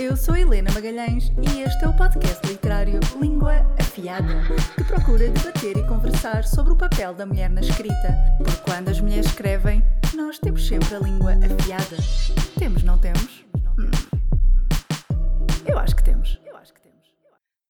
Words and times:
Eu 0.00 0.16
sou 0.16 0.36
Helena 0.36 0.72
Magalhães 0.72 1.30
e 1.40 1.60
este 1.60 1.84
é 1.84 1.88
o 1.88 1.96
podcast 1.96 2.44
literário 2.46 2.98
Língua 3.20 3.52
Afiada, 3.78 4.42
que 4.74 4.82
procura 4.84 5.30
debater 5.30 5.76
e 5.76 5.86
conversar 5.86 6.44
sobre 6.44 6.72
o 6.72 6.76
papel 6.76 7.14
da 7.14 7.24
mulher 7.24 7.48
na 7.48 7.60
escrita. 7.60 8.16
Porque 8.38 8.60
quando 8.68 8.88
as 8.88 9.00
mulheres 9.00 9.26
escrevem, 9.26 9.82
nós 10.14 10.38
temos 10.38 10.66
sempre 10.66 10.94
a 10.96 10.98
língua 10.98 11.32
afiada. 11.34 11.96
Temos, 12.58 12.82
não 12.82 12.98
temos? 12.98 13.44
Hum. 13.78 13.90
Eu 15.64 15.78
acho 15.78 15.94
que 15.94 16.02
temos. 16.02 16.40
Eu 16.44 16.56
acho 16.56 16.74
que 16.74 16.80
temos. 16.80 17.06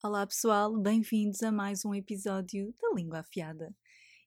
Olá 0.02 0.26
pessoal, 0.26 0.74
bem-vindos 0.78 1.42
a 1.42 1.52
mais 1.52 1.84
um 1.84 1.94
episódio 1.94 2.74
da 2.80 2.94
Língua 2.94 3.18
Afiada. 3.18 3.74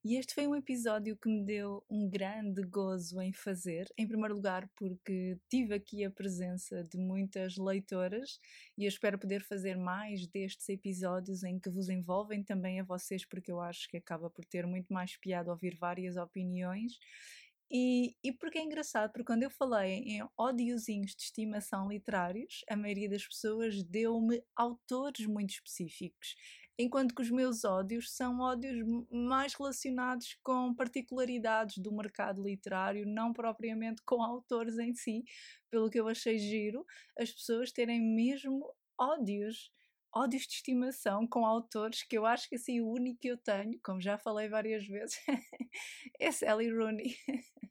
E 0.02 0.16
este 0.16 0.34
foi 0.34 0.48
um 0.48 0.56
episódio 0.56 1.18
que 1.18 1.28
me 1.28 1.44
deu 1.44 1.84
um 1.90 2.10
grande 2.10 2.62
gozo 2.64 3.20
em 3.22 3.34
fazer. 3.34 3.86
Em 3.98 4.08
primeiro 4.08 4.34
lugar, 4.34 4.70
porque 4.78 5.38
tive 5.50 5.74
aqui 5.74 6.06
a 6.06 6.10
presença 6.10 6.86
de 6.86 6.98
muitas 6.98 7.58
leitoras 7.58 8.40
e 8.78 8.86
eu 8.86 8.88
espero 8.88 9.20
poder 9.20 9.44
fazer 9.44 9.76
mais 9.76 10.26
destes 10.26 10.70
episódios 10.70 11.44
em 11.44 11.60
que 11.60 11.70
vos 11.70 11.90
envolvem 11.90 12.42
também 12.42 12.80
a 12.80 12.84
vocês, 12.84 13.26
porque 13.26 13.52
eu 13.52 13.60
acho 13.60 13.90
que 13.90 13.98
acaba 13.98 14.30
por 14.30 14.46
ter 14.46 14.66
muito 14.66 14.94
mais 14.94 15.18
piada 15.18 15.52
ouvir 15.52 15.76
várias 15.76 16.16
opiniões. 16.16 16.94
E, 17.70 18.16
e 18.24 18.32
porque 18.32 18.58
é 18.58 18.64
engraçado, 18.64 19.12
porque 19.12 19.26
quando 19.26 19.44
eu 19.44 19.50
falei 19.52 19.96
em 19.96 20.28
ódiozinhos 20.38 21.14
de 21.14 21.24
estimação 21.24 21.90
literários, 21.90 22.64
a 22.70 22.76
maioria 22.76 23.10
das 23.10 23.28
pessoas 23.28 23.84
deu-me 23.84 24.42
autores 24.56 25.28
muito 25.28 25.52
específicos 25.52 26.36
enquanto 26.80 27.14
que 27.14 27.22
os 27.22 27.30
meus 27.30 27.66
ódios 27.66 28.16
são 28.16 28.40
ódios 28.40 28.82
mais 29.12 29.54
relacionados 29.54 30.38
com 30.42 30.74
particularidades 30.74 31.78
do 31.78 31.92
mercado 31.92 32.42
literário, 32.42 33.06
não 33.06 33.34
propriamente 33.34 34.02
com 34.06 34.24
autores 34.24 34.80
em 34.80 34.94
si, 34.96 35.26
pelo 35.70 35.90
que 35.90 36.00
eu 36.00 36.08
achei 36.08 36.40
giro, 36.40 36.86
as 37.20 37.32
pessoas 37.32 37.74
terem 37.74 38.02
mesmo 38.02 38.74
ódios 38.98 39.70
ódios 40.12 40.44
de 40.48 40.54
estimação 40.54 41.28
com 41.28 41.46
autores 41.46 42.02
que 42.02 42.18
eu 42.18 42.26
acho 42.26 42.50
que 42.50 42.56
assim 42.56 42.82
o 42.82 42.90
único 42.90 43.20
que 43.20 43.28
eu 43.28 43.38
tenho, 43.38 43.80
como 43.84 44.02
já 44.02 44.18
falei 44.18 44.50
várias 44.50 44.88
vezes, 44.88 45.20
é 46.20 46.32
Sally 46.32 46.72
Rooney. 46.72 47.16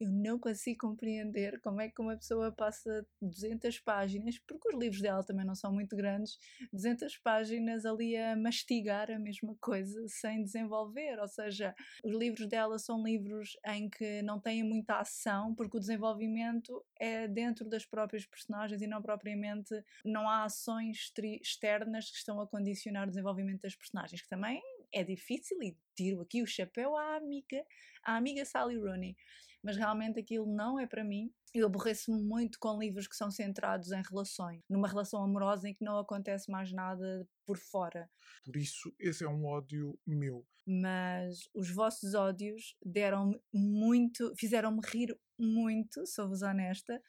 Eu 0.00 0.10
não 0.10 0.38
consigo 0.38 0.88
compreender 0.88 1.60
como 1.60 1.80
é 1.80 1.88
que 1.88 2.00
uma 2.00 2.16
pessoa 2.16 2.50
passa 2.50 3.06
200 3.20 3.78
páginas, 3.80 4.38
porque 4.38 4.68
os 4.68 4.78
livros 4.78 5.00
dela 5.00 5.24
também 5.24 5.44
não 5.44 5.54
são 5.54 5.72
muito 5.72 5.96
grandes, 5.96 6.38
200 6.72 7.18
páginas 7.18 7.84
ali 7.84 8.16
a 8.16 8.36
mastigar 8.36 9.10
a 9.10 9.18
mesma 9.18 9.54
coisa 9.60 10.06
sem 10.08 10.42
desenvolver. 10.42 11.18
Ou 11.20 11.28
seja, 11.28 11.74
os 12.04 12.12
livros 12.16 12.48
dela 12.48 12.78
são 12.78 13.02
livros 13.02 13.56
em 13.66 13.88
que 13.88 14.22
não 14.22 14.40
têm 14.40 14.62
muita 14.62 14.98
ação, 14.98 15.54
porque 15.54 15.76
o 15.76 15.80
desenvolvimento 15.80 16.84
é 16.98 17.28
dentro 17.28 17.68
das 17.68 17.86
próprias 17.86 18.26
personagens 18.26 18.82
e 18.82 18.86
não 18.86 19.00
propriamente 19.00 19.72
não 20.04 20.28
há 20.28 20.44
ações 20.44 21.12
externas 21.40 22.10
que 22.10 22.16
estão 22.16 22.40
a 22.40 22.46
condicionar 22.46 23.06
o 23.06 23.10
desenvolvimento 23.10 23.62
das 23.62 23.76
personagens, 23.76 24.20
que 24.20 24.28
também 24.28 24.60
é 24.92 25.02
difícil 25.04 25.62
e 25.62 25.76
tiro 25.96 26.20
aqui 26.20 26.42
o 26.42 26.46
chapéu 26.46 26.96
à 26.96 27.16
amiga, 27.16 27.64
à 28.04 28.16
amiga 28.16 28.44
Sally 28.44 28.76
Rooney. 28.76 29.16
Mas 29.62 29.76
realmente 29.76 30.18
aquilo 30.18 30.46
não 30.46 30.78
é 30.78 30.86
para 30.86 31.04
mim. 31.04 31.32
Eu 31.54 31.66
aborreço-me 31.66 32.20
muito 32.22 32.58
com 32.58 32.78
livros 32.78 33.06
que 33.06 33.14
são 33.14 33.30
centrados 33.30 33.92
em 33.92 34.02
relações, 34.02 34.60
numa 34.68 34.88
relação 34.88 35.22
amorosa 35.22 35.68
em 35.68 35.74
que 35.74 35.84
não 35.84 35.98
acontece 35.98 36.50
mais 36.50 36.72
nada 36.72 37.26
por 37.46 37.58
fora. 37.58 38.10
Por 38.44 38.56
isso, 38.56 38.92
esse 38.98 39.24
é 39.24 39.28
um 39.28 39.44
ódio 39.44 39.98
meu. 40.06 40.44
Mas 40.66 41.48
os 41.54 41.70
vossos 41.70 42.14
ódios 42.14 42.76
deram-me 42.84 43.38
muito, 43.52 44.32
fizeram-me 44.36 44.80
rir 44.84 45.16
muito, 45.38 46.06
sou-vos 46.06 46.42
honesta, 46.42 47.00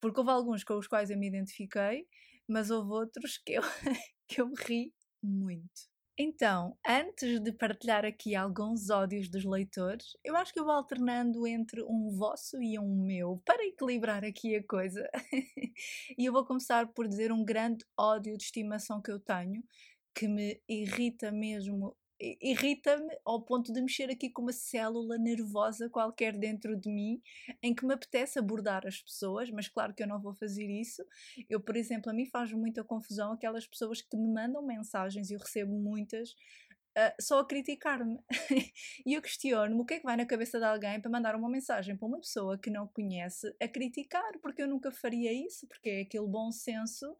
porque 0.00 0.20
houve 0.20 0.32
alguns 0.32 0.64
com 0.64 0.74
os 0.76 0.86
quais 0.86 1.10
eu 1.10 1.18
me 1.18 1.28
identifiquei, 1.28 2.06
mas 2.48 2.70
houve 2.70 2.90
outros 2.90 3.38
que 3.38 3.54
eu, 3.54 3.62
que 4.28 4.40
eu 4.40 4.52
ri 4.52 4.92
muito. 5.22 5.93
Então, 6.16 6.76
antes 6.86 7.40
de 7.40 7.50
partilhar 7.52 8.04
aqui 8.04 8.36
alguns 8.36 8.88
ódios 8.88 9.28
dos 9.28 9.44
leitores, 9.44 10.16
eu 10.24 10.36
acho 10.36 10.52
que 10.52 10.60
eu 10.60 10.64
vou 10.64 10.72
alternando 10.72 11.44
entre 11.44 11.82
um 11.82 12.08
vosso 12.16 12.62
e 12.62 12.78
um 12.78 13.04
meu 13.04 13.42
para 13.44 13.66
equilibrar 13.66 14.24
aqui 14.24 14.54
a 14.54 14.62
coisa. 14.62 15.08
e 16.16 16.24
eu 16.24 16.32
vou 16.32 16.44
começar 16.46 16.86
por 16.92 17.08
dizer 17.08 17.32
um 17.32 17.44
grande 17.44 17.84
ódio 17.98 18.36
de 18.36 18.44
estimação 18.44 19.02
que 19.02 19.10
eu 19.10 19.18
tenho, 19.18 19.64
que 20.14 20.28
me 20.28 20.62
irrita 20.68 21.32
mesmo 21.32 21.96
irrita-me 22.40 23.16
ao 23.24 23.42
ponto 23.42 23.72
de 23.72 23.80
mexer 23.80 24.10
aqui 24.10 24.30
com 24.30 24.42
uma 24.42 24.52
célula 24.52 25.18
nervosa 25.18 25.88
qualquer 25.88 26.36
dentro 26.36 26.76
de 26.76 26.88
mim, 26.90 27.20
em 27.62 27.74
que 27.74 27.84
me 27.86 27.94
apetece 27.94 28.38
abordar 28.38 28.86
as 28.86 29.00
pessoas, 29.00 29.50
mas 29.50 29.68
claro 29.68 29.94
que 29.94 30.02
eu 30.02 30.06
não 30.06 30.20
vou 30.20 30.34
fazer 30.34 30.66
isso. 30.66 31.04
Eu, 31.48 31.60
por 31.60 31.76
exemplo, 31.76 32.10
a 32.10 32.14
mim 32.14 32.26
faz 32.26 32.52
muita 32.52 32.84
confusão 32.84 33.32
aquelas 33.32 33.66
pessoas 33.66 34.00
que 34.00 34.16
me 34.16 34.32
mandam 34.32 34.64
mensagens 34.64 35.30
e 35.30 35.34
eu 35.34 35.38
recebo 35.38 35.72
muitas. 35.78 36.34
Uh, 36.96 37.10
só 37.20 37.40
a 37.40 37.44
criticar-me. 37.44 38.20
e 39.04 39.14
eu 39.14 39.20
questiono-me 39.20 39.82
o 39.82 39.84
que 39.84 39.94
é 39.94 39.98
que 39.98 40.04
vai 40.04 40.16
na 40.16 40.24
cabeça 40.24 40.60
de 40.60 40.64
alguém 40.64 41.00
para 41.00 41.10
mandar 41.10 41.34
uma 41.34 41.50
mensagem 41.50 41.96
para 41.96 42.06
uma 42.06 42.20
pessoa 42.20 42.56
que 42.56 42.70
não 42.70 42.86
conhece 42.86 43.52
a 43.60 43.66
criticar, 43.66 44.38
porque 44.40 44.62
eu 44.62 44.68
nunca 44.68 44.92
faria 44.92 45.32
isso, 45.32 45.66
porque 45.66 45.90
é 45.90 46.00
aquele 46.02 46.28
bom 46.28 46.52
senso 46.52 47.16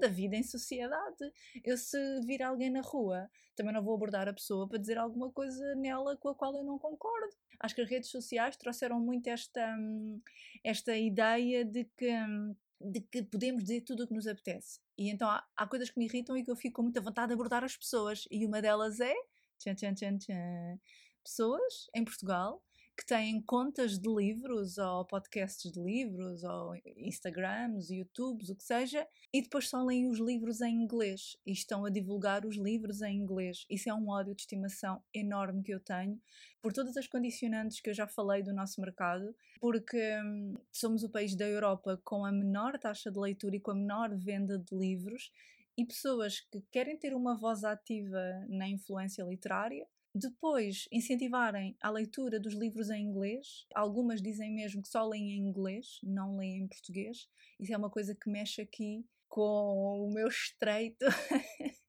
da 0.00 0.08
vida 0.08 0.36
em 0.36 0.42
sociedade. 0.42 1.32
Eu, 1.64 1.76
se 1.76 1.98
vir 2.20 2.42
alguém 2.42 2.70
na 2.70 2.80
rua, 2.80 3.30
também 3.56 3.72
não 3.72 3.82
vou 3.82 3.94
abordar 3.94 4.28
a 4.28 4.32
pessoa 4.32 4.68
para 4.68 4.78
dizer 4.78 4.98
alguma 4.98 5.30
coisa 5.30 5.74
nela 5.76 6.16
com 6.16 6.28
a 6.28 6.34
qual 6.34 6.54
eu 6.56 6.64
não 6.64 6.78
concordo. 6.78 7.34
Acho 7.60 7.74
que 7.74 7.80
as 7.80 7.88
redes 7.88 8.10
sociais 8.10 8.56
trouxeram 8.56 9.00
muito 9.00 9.28
esta, 9.28 9.76
hum, 9.78 10.20
esta 10.62 10.96
ideia 10.96 11.64
de 11.64 11.84
que 11.96 12.12
hum, 12.12 12.54
de 12.80 13.00
que 13.00 13.22
podemos 13.22 13.62
dizer 13.62 13.80
tudo 13.82 14.04
o 14.04 14.06
que 14.06 14.14
nos 14.14 14.26
apetece. 14.26 14.80
E 14.98 15.08
então 15.08 15.28
há, 15.28 15.46
há, 15.56 15.66
coisas 15.66 15.90
que 15.90 15.98
me 15.98 16.04
irritam 16.04 16.36
e 16.36 16.44
que 16.44 16.50
eu 16.50 16.56
fico 16.56 16.76
com 16.76 16.82
muita 16.82 17.00
vontade 17.00 17.28
de 17.28 17.34
abordar 17.34 17.64
as 17.64 17.76
pessoas. 17.76 18.26
E 18.30 18.44
uma 18.44 18.60
delas 18.60 19.00
é 19.00 19.14
tchan, 19.58 19.74
tchan, 19.74 19.94
tchan, 19.94 20.18
tchan, 20.18 20.78
pessoas 21.22 21.88
em 21.94 22.04
Portugal 22.04 22.62
que 22.96 23.04
têm 23.04 23.40
contas 23.42 23.98
de 23.98 24.08
livros 24.08 24.78
ou 24.78 25.04
podcasts 25.04 25.70
de 25.70 25.80
livros 25.80 26.44
ou 26.44 26.74
Instagrams, 26.96 27.90
YouTubes, 27.90 28.50
o 28.50 28.56
que 28.56 28.62
seja, 28.62 29.06
e 29.32 29.42
depois 29.42 29.68
só 29.68 29.82
leem 29.82 30.08
os 30.08 30.18
livros 30.18 30.60
em 30.60 30.74
inglês 30.74 31.36
e 31.44 31.52
estão 31.52 31.84
a 31.84 31.90
divulgar 31.90 32.46
os 32.46 32.56
livros 32.56 33.02
em 33.02 33.16
inglês. 33.16 33.66
Isso 33.68 33.90
é 33.90 33.94
um 33.94 34.08
ódio 34.08 34.34
de 34.34 34.42
estimação 34.42 35.02
enorme 35.12 35.62
que 35.62 35.74
eu 35.74 35.80
tenho 35.80 36.20
por 36.62 36.72
todas 36.72 36.96
as 36.96 37.06
condicionantes 37.06 37.80
que 37.80 37.90
eu 37.90 37.94
já 37.94 38.06
falei 38.06 38.42
do 38.42 38.54
nosso 38.54 38.80
mercado, 38.80 39.34
porque 39.60 40.00
hum, 40.24 40.54
somos 40.72 41.02
o 41.02 41.10
país 41.10 41.34
da 41.34 41.46
Europa 41.46 42.00
com 42.04 42.24
a 42.24 42.32
menor 42.32 42.78
taxa 42.78 43.10
de 43.10 43.18
leitura 43.18 43.56
e 43.56 43.60
com 43.60 43.72
a 43.72 43.74
menor 43.74 44.16
venda 44.16 44.58
de 44.58 44.74
livros 44.74 45.32
e 45.76 45.84
pessoas 45.84 46.40
que 46.40 46.62
querem 46.70 46.96
ter 46.96 47.14
uma 47.14 47.36
voz 47.36 47.64
ativa 47.64 48.22
na 48.48 48.68
influência 48.68 49.24
literária 49.24 49.86
depois, 50.14 50.86
incentivarem 50.92 51.76
a 51.80 51.90
leitura 51.90 52.38
dos 52.38 52.54
livros 52.54 52.88
em 52.88 53.02
inglês. 53.02 53.66
Algumas 53.74 54.22
dizem 54.22 54.54
mesmo 54.54 54.80
que 54.80 54.88
só 54.88 55.04
leem 55.04 55.32
em 55.32 55.48
inglês, 55.48 55.98
não 56.04 56.36
leem 56.36 56.62
em 56.62 56.68
português. 56.68 57.28
Isso 57.58 57.74
é 57.74 57.76
uma 57.76 57.90
coisa 57.90 58.14
que 58.14 58.30
mexe 58.30 58.62
aqui 58.62 59.04
com 59.28 60.06
o 60.06 60.12
meu 60.14 60.28
estreito. 60.28 61.04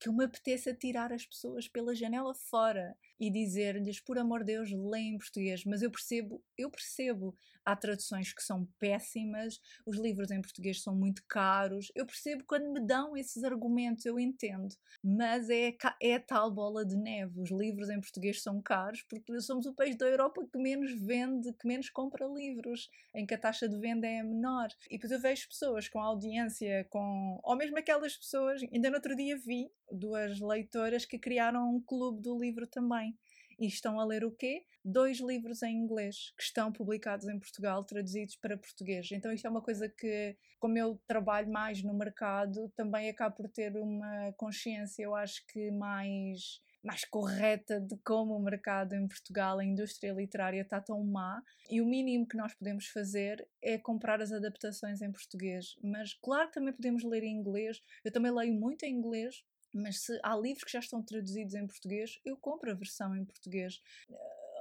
que 0.00 0.08
eu 0.08 0.12
me 0.12 0.24
apeteça 0.24 0.74
tirar 0.74 1.12
as 1.12 1.24
pessoas 1.24 1.68
pela 1.68 1.94
janela 1.94 2.34
fora 2.34 2.96
e 3.22 3.30
dizer-lhes, 3.30 4.00
por 4.00 4.18
amor 4.18 4.40
de 4.40 4.46
Deus, 4.46 4.72
leem 4.72 5.14
em 5.14 5.18
português. 5.18 5.64
Mas 5.64 5.80
eu 5.80 5.92
percebo, 5.92 6.42
eu 6.58 6.68
percebo, 6.68 7.36
há 7.64 7.76
traduções 7.76 8.32
que 8.32 8.42
são 8.42 8.66
péssimas, 8.80 9.60
os 9.86 9.96
livros 9.96 10.32
em 10.32 10.42
português 10.42 10.82
são 10.82 10.92
muito 10.92 11.22
caros. 11.28 11.92
Eu 11.94 12.04
percebo 12.04 12.42
quando 12.44 12.72
me 12.72 12.84
dão 12.84 13.16
esses 13.16 13.44
argumentos, 13.44 14.04
eu 14.04 14.18
entendo. 14.18 14.74
Mas 15.00 15.48
é, 15.48 15.72
é 16.02 16.18
tal 16.18 16.50
bola 16.50 16.84
de 16.84 16.96
neve. 16.96 17.40
Os 17.40 17.52
livros 17.52 17.88
em 17.90 18.00
português 18.00 18.42
são 18.42 18.60
caros 18.60 19.02
porque 19.02 19.40
somos 19.40 19.66
o 19.66 19.72
país 19.72 19.96
da 19.96 20.06
Europa 20.06 20.44
que 20.52 20.58
menos 20.58 20.90
vende, 20.92 21.52
que 21.52 21.68
menos 21.68 21.90
compra 21.90 22.26
livros, 22.26 22.90
em 23.14 23.24
que 23.24 23.34
a 23.34 23.38
taxa 23.38 23.68
de 23.68 23.78
venda 23.78 24.04
é 24.04 24.20
menor. 24.24 24.66
E 24.90 24.96
depois 24.96 25.12
eu 25.12 25.20
vejo 25.20 25.46
pessoas 25.46 25.88
com 25.88 26.00
audiência, 26.00 26.84
com. 26.90 27.38
ou 27.44 27.56
mesmo 27.56 27.78
aquelas 27.78 28.16
pessoas, 28.16 28.62
ainda 28.72 28.90
no 28.90 28.96
outro 28.96 29.14
dia 29.14 29.38
vi 29.38 29.70
duas 29.92 30.40
leitoras 30.40 31.04
que 31.04 31.20
criaram 31.20 31.76
um 31.76 31.80
clube 31.80 32.20
do 32.20 32.36
livro 32.36 32.66
também. 32.66 33.11
E 33.58 33.66
estão 33.66 34.00
a 34.00 34.04
ler 34.04 34.24
o 34.24 34.30
quê? 34.30 34.64
Dois 34.84 35.20
livros 35.20 35.62
em 35.62 35.76
inglês 35.76 36.32
que 36.36 36.42
estão 36.42 36.72
publicados 36.72 37.28
em 37.28 37.38
Portugal, 37.38 37.84
traduzidos 37.84 38.36
para 38.36 38.56
português. 38.56 39.08
Então, 39.12 39.32
isto 39.32 39.46
é 39.46 39.50
uma 39.50 39.62
coisa 39.62 39.88
que, 39.88 40.36
como 40.58 40.76
eu 40.76 41.00
trabalho 41.06 41.50
mais 41.50 41.82
no 41.82 41.94
mercado, 41.94 42.72
também 42.74 43.08
acabo 43.08 43.36
por 43.36 43.48
ter 43.48 43.76
uma 43.76 44.32
consciência, 44.36 45.04
eu 45.04 45.14
acho 45.14 45.46
que 45.46 45.70
mais 45.70 46.60
mais 46.82 47.04
correta 47.04 47.80
de 47.80 47.96
como 47.98 48.34
o 48.34 48.42
mercado 48.42 48.94
em 48.94 49.06
Portugal, 49.06 49.58
a 49.58 49.64
indústria 49.64 50.12
literária 50.12 50.62
está 50.62 50.80
tão 50.80 51.02
má 51.04 51.40
e 51.70 51.80
o 51.80 51.86
mínimo 51.86 52.26
que 52.26 52.36
nós 52.36 52.52
podemos 52.54 52.88
fazer 52.88 53.48
é 53.62 53.78
comprar 53.78 54.20
as 54.20 54.32
adaptações 54.32 55.00
em 55.00 55.12
português. 55.12 55.76
Mas 55.82 56.12
claro 56.14 56.50
também 56.50 56.74
podemos 56.74 57.04
ler 57.04 57.22
em 57.22 57.36
inglês. 57.36 57.80
Eu 58.04 58.10
também 58.10 58.32
leio 58.32 58.52
muito 58.52 58.84
em 58.84 58.92
inglês, 58.92 59.44
mas 59.72 60.00
se 60.00 60.18
há 60.22 60.36
livros 60.36 60.64
que 60.64 60.72
já 60.72 60.80
estão 60.80 61.02
traduzidos 61.02 61.54
em 61.54 61.66
português, 61.66 62.18
eu 62.24 62.36
compro 62.36 62.70
a 62.70 62.74
versão 62.74 63.16
em 63.16 63.24
português. 63.24 63.80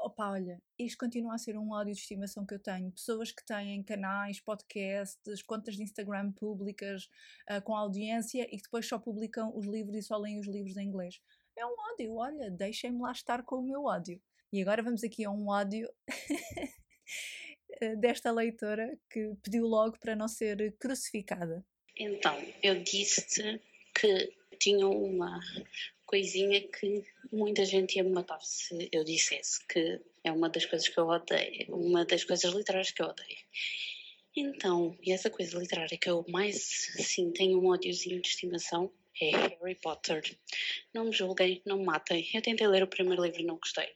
opa, 0.03 0.31
olha, 0.31 0.61
isto 0.79 0.97
continua 0.97 1.35
a 1.35 1.37
ser 1.37 1.57
um 1.57 1.71
ódio 1.71 1.93
de 1.93 1.99
estimação 1.99 2.45
que 2.45 2.53
eu 2.53 2.59
tenho. 2.59 2.91
Pessoas 2.91 3.31
que 3.31 3.45
têm 3.45 3.83
canais, 3.83 4.39
podcasts, 4.39 5.43
contas 5.43 5.75
de 5.75 5.83
Instagram 5.83 6.31
públicas 6.31 7.09
uh, 7.49 7.61
com 7.63 7.75
audiência 7.75 8.43
e 8.43 8.57
que 8.57 8.63
depois 8.63 8.87
só 8.87 8.97
publicam 8.97 9.55
os 9.55 9.65
livros 9.67 9.95
e 9.95 10.01
só 10.01 10.17
leem 10.17 10.39
os 10.39 10.47
livros 10.47 10.77
em 10.77 10.87
inglês. 10.87 11.21
É 11.55 11.65
um 11.65 11.75
ódio, 11.93 12.15
olha, 12.15 12.49
deixem-me 12.49 13.01
lá 13.01 13.11
estar 13.11 13.43
com 13.43 13.57
o 13.57 13.63
meu 13.63 13.85
ódio. 13.85 14.21
E 14.51 14.61
agora 14.61 14.81
vamos 14.81 15.03
aqui 15.03 15.23
a 15.23 15.31
um 15.31 15.47
ódio 15.49 15.89
desta 17.99 18.31
leitora 18.31 18.97
que 19.09 19.33
pediu 19.43 19.65
logo 19.65 19.97
para 19.99 20.15
não 20.15 20.27
ser 20.27 20.75
crucificada. 20.77 21.65
Então, 21.97 22.35
eu 22.63 22.81
disse 22.83 23.61
que 23.93 24.40
tinha 24.61 24.87
uma 24.87 25.39
coisinha 26.05 26.61
que 26.61 27.03
muita 27.31 27.65
gente 27.65 27.95
ia 27.95 28.03
me 28.03 28.11
matar 28.11 28.39
se 28.41 28.89
eu 28.91 29.03
dissesse 29.03 29.65
que 29.67 29.99
é 30.23 30.31
uma 30.31 30.49
das 30.49 30.65
coisas 30.65 30.87
que 30.87 30.99
eu 30.99 31.07
odeio, 31.07 31.75
uma 31.75 32.05
das 32.05 32.23
coisas 32.23 32.53
literárias 32.53 32.91
que 32.91 33.01
eu 33.01 33.07
odeio. 33.07 33.39
Então, 34.35 34.95
e 35.01 35.11
essa 35.11 35.29
coisa 35.29 35.57
literária 35.57 35.97
que 35.97 36.09
eu 36.09 36.23
mais, 36.29 36.61
sim, 36.99 37.31
tenho 37.31 37.59
um 37.59 37.67
ódiozinho 37.67 38.21
de 38.21 38.27
estimação 38.27 38.91
é 39.19 39.31
Harry 39.31 39.75
Potter. 39.75 40.21
Não 40.93 41.05
me 41.05 41.11
julguem, 41.11 41.61
não 41.65 41.79
me 41.79 41.85
matem. 41.85 42.29
Eu 42.33 42.41
tentei 42.41 42.67
ler 42.67 42.83
o 42.83 42.87
primeiro 42.87 43.23
livro 43.23 43.41
e 43.41 43.45
não 43.45 43.57
gostei. 43.57 43.89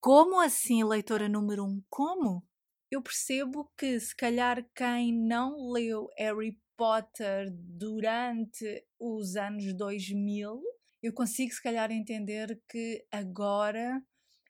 Como 0.00 0.40
assim, 0.40 0.84
leitora 0.84 1.28
número 1.28 1.64
um? 1.64 1.82
Como? 1.90 2.42
Eu 2.90 3.02
percebo 3.02 3.70
que 3.76 3.98
se 3.98 4.14
calhar 4.14 4.64
quem 4.74 5.12
não 5.12 5.72
leu 5.72 6.08
Harry 6.16 6.56
Potter 6.76 7.50
durante 7.52 8.84
os 8.98 9.36
anos 9.36 9.72
2000 9.74 10.62
eu 11.02 11.12
consigo 11.12 11.52
se 11.52 11.62
calhar 11.62 11.92
entender 11.92 12.60
que 12.68 13.06
agora 13.12 14.02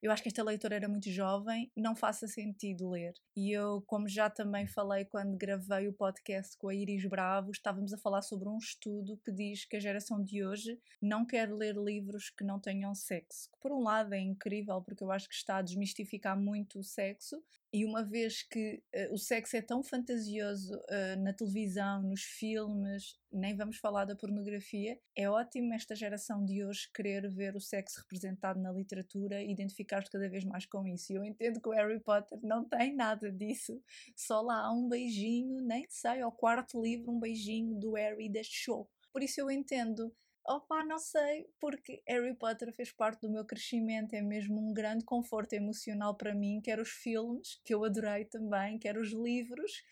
eu 0.02 0.12
acho 0.12 0.22
que 0.22 0.28
esta 0.28 0.42
leitora 0.42 0.76
era 0.76 0.88
muito 0.88 1.10
jovem, 1.10 1.70
não 1.76 1.96
faça 1.96 2.28
sentido 2.28 2.90
ler. 2.90 3.12
E 3.34 3.50
eu, 3.50 3.82
como 3.86 4.08
já 4.08 4.30
também 4.30 4.66
falei 4.66 5.04
quando 5.04 5.36
gravei 5.36 5.88
o 5.88 5.92
podcast 5.92 6.56
com 6.58 6.68
a 6.68 6.74
Iris 6.74 7.08
Bravo, 7.08 7.50
estávamos 7.50 7.92
a 7.92 7.98
falar 7.98 8.22
sobre 8.22 8.48
um 8.48 8.58
estudo 8.58 9.20
que 9.24 9.32
diz 9.32 9.64
que 9.64 9.76
a 9.76 9.80
geração 9.80 10.22
de 10.22 10.44
hoje 10.44 10.78
não 11.02 11.26
quer 11.26 11.52
ler 11.52 11.76
livros 11.76 12.30
que 12.30 12.44
não 12.44 12.60
tenham 12.60 12.94
sexo. 12.94 13.50
Que 13.52 13.58
por 13.60 13.72
um 13.72 13.82
lado 13.82 14.14
é 14.14 14.20
incrível, 14.20 14.80
porque 14.80 15.02
eu 15.02 15.10
acho 15.10 15.28
que 15.28 15.34
está 15.34 15.58
a 15.58 15.62
desmistificar 15.62 16.38
muito 16.38 16.78
o 16.78 16.84
sexo, 16.84 17.42
e 17.76 17.84
uma 17.84 18.02
vez 18.02 18.42
que 18.42 18.82
uh, 18.94 19.12
o 19.12 19.18
sexo 19.18 19.54
é 19.54 19.60
tão 19.60 19.82
fantasioso 19.82 20.74
uh, 20.74 21.22
na 21.22 21.34
televisão, 21.34 22.00
nos 22.00 22.22
filmes, 22.22 23.20
nem 23.30 23.54
vamos 23.54 23.76
falar 23.76 24.06
da 24.06 24.16
pornografia, 24.16 24.98
é 25.14 25.28
ótimo 25.28 25.74
esta 25.74 25.94
geração 25.94 26.42
de 26.42 26.64
hoje 26.64 26.88
querer 26.94 27.28
ver 27.28 27.54
o 27.54 27.60
sexo 27.60 28.00
representado 28.00 28.58
na 28.58 28.72
literatura 28.72 29.42
e 29.42 29.52
identificar-se 29.52 30.10
cada 30.10 30.26
vez 30.26 30.42
mais 30.42 30.64
com 30.64 30.86
isso. 30.86 31.12
E 31.12 31.16
eu 31.16 31.22
entendo 31.22 31.60
que 31.60 31.68
o 31.68 31.72
Harry 31.72 32.00
Potter 32.00 32.38
não 32.42 32.66
tem 32.66 32.96
nada 32.96 33.30
disso, 33.30 33.78
só 34.16 34.40
lá 34.40 34.64
há 34.64 34.72
um 34.72 34.88
beijinho, 34.88 35.60
nem 35.60 35.84
sei, 35.90 36.22
ao 36.22 36.32
quarto 36.32 36.80
livro, 36.80 37.12
um 37.12 37.20
beijinho 37.20 37.78
do 37.78 37.92
Harry 37.92 38.32
da 38.32 38.40
show. 38.42 38.88
Por 39.12 39.22
isso 39.22 39.38
eu 39.38 39.50
entendo 39.50 40.10
Opa, 40.48 40.84
não 40.84 40.98
sei, 40.98 41.48
porque 41.60 42.00
Harry 42.06 42.32
Potter 42.32 42.72
fez 42.72 42.92
parte 42.92 43.20
do 43.22 43.28
meu 43.30 43.44
crescimento, 43.44 44.14
é 44.14 44.22
mesmo 44.22 44.60
um 44.60 44.72
grande 44.72 45.04
conforto 45.04 45.54
emocional 45.54 46.14
para 46.14 46.32
mim, 46.32 46.60
quer 46.60 46.78
os 46.78 46.90
filmes, 46.90 47.60
que 47.64 47.74
eu 47.74 47.84
adorei 47.84 48.24
também, 48.24 48.78
quer 48.78 48.96
os 48.96 49.10
livros, 49.12 49.82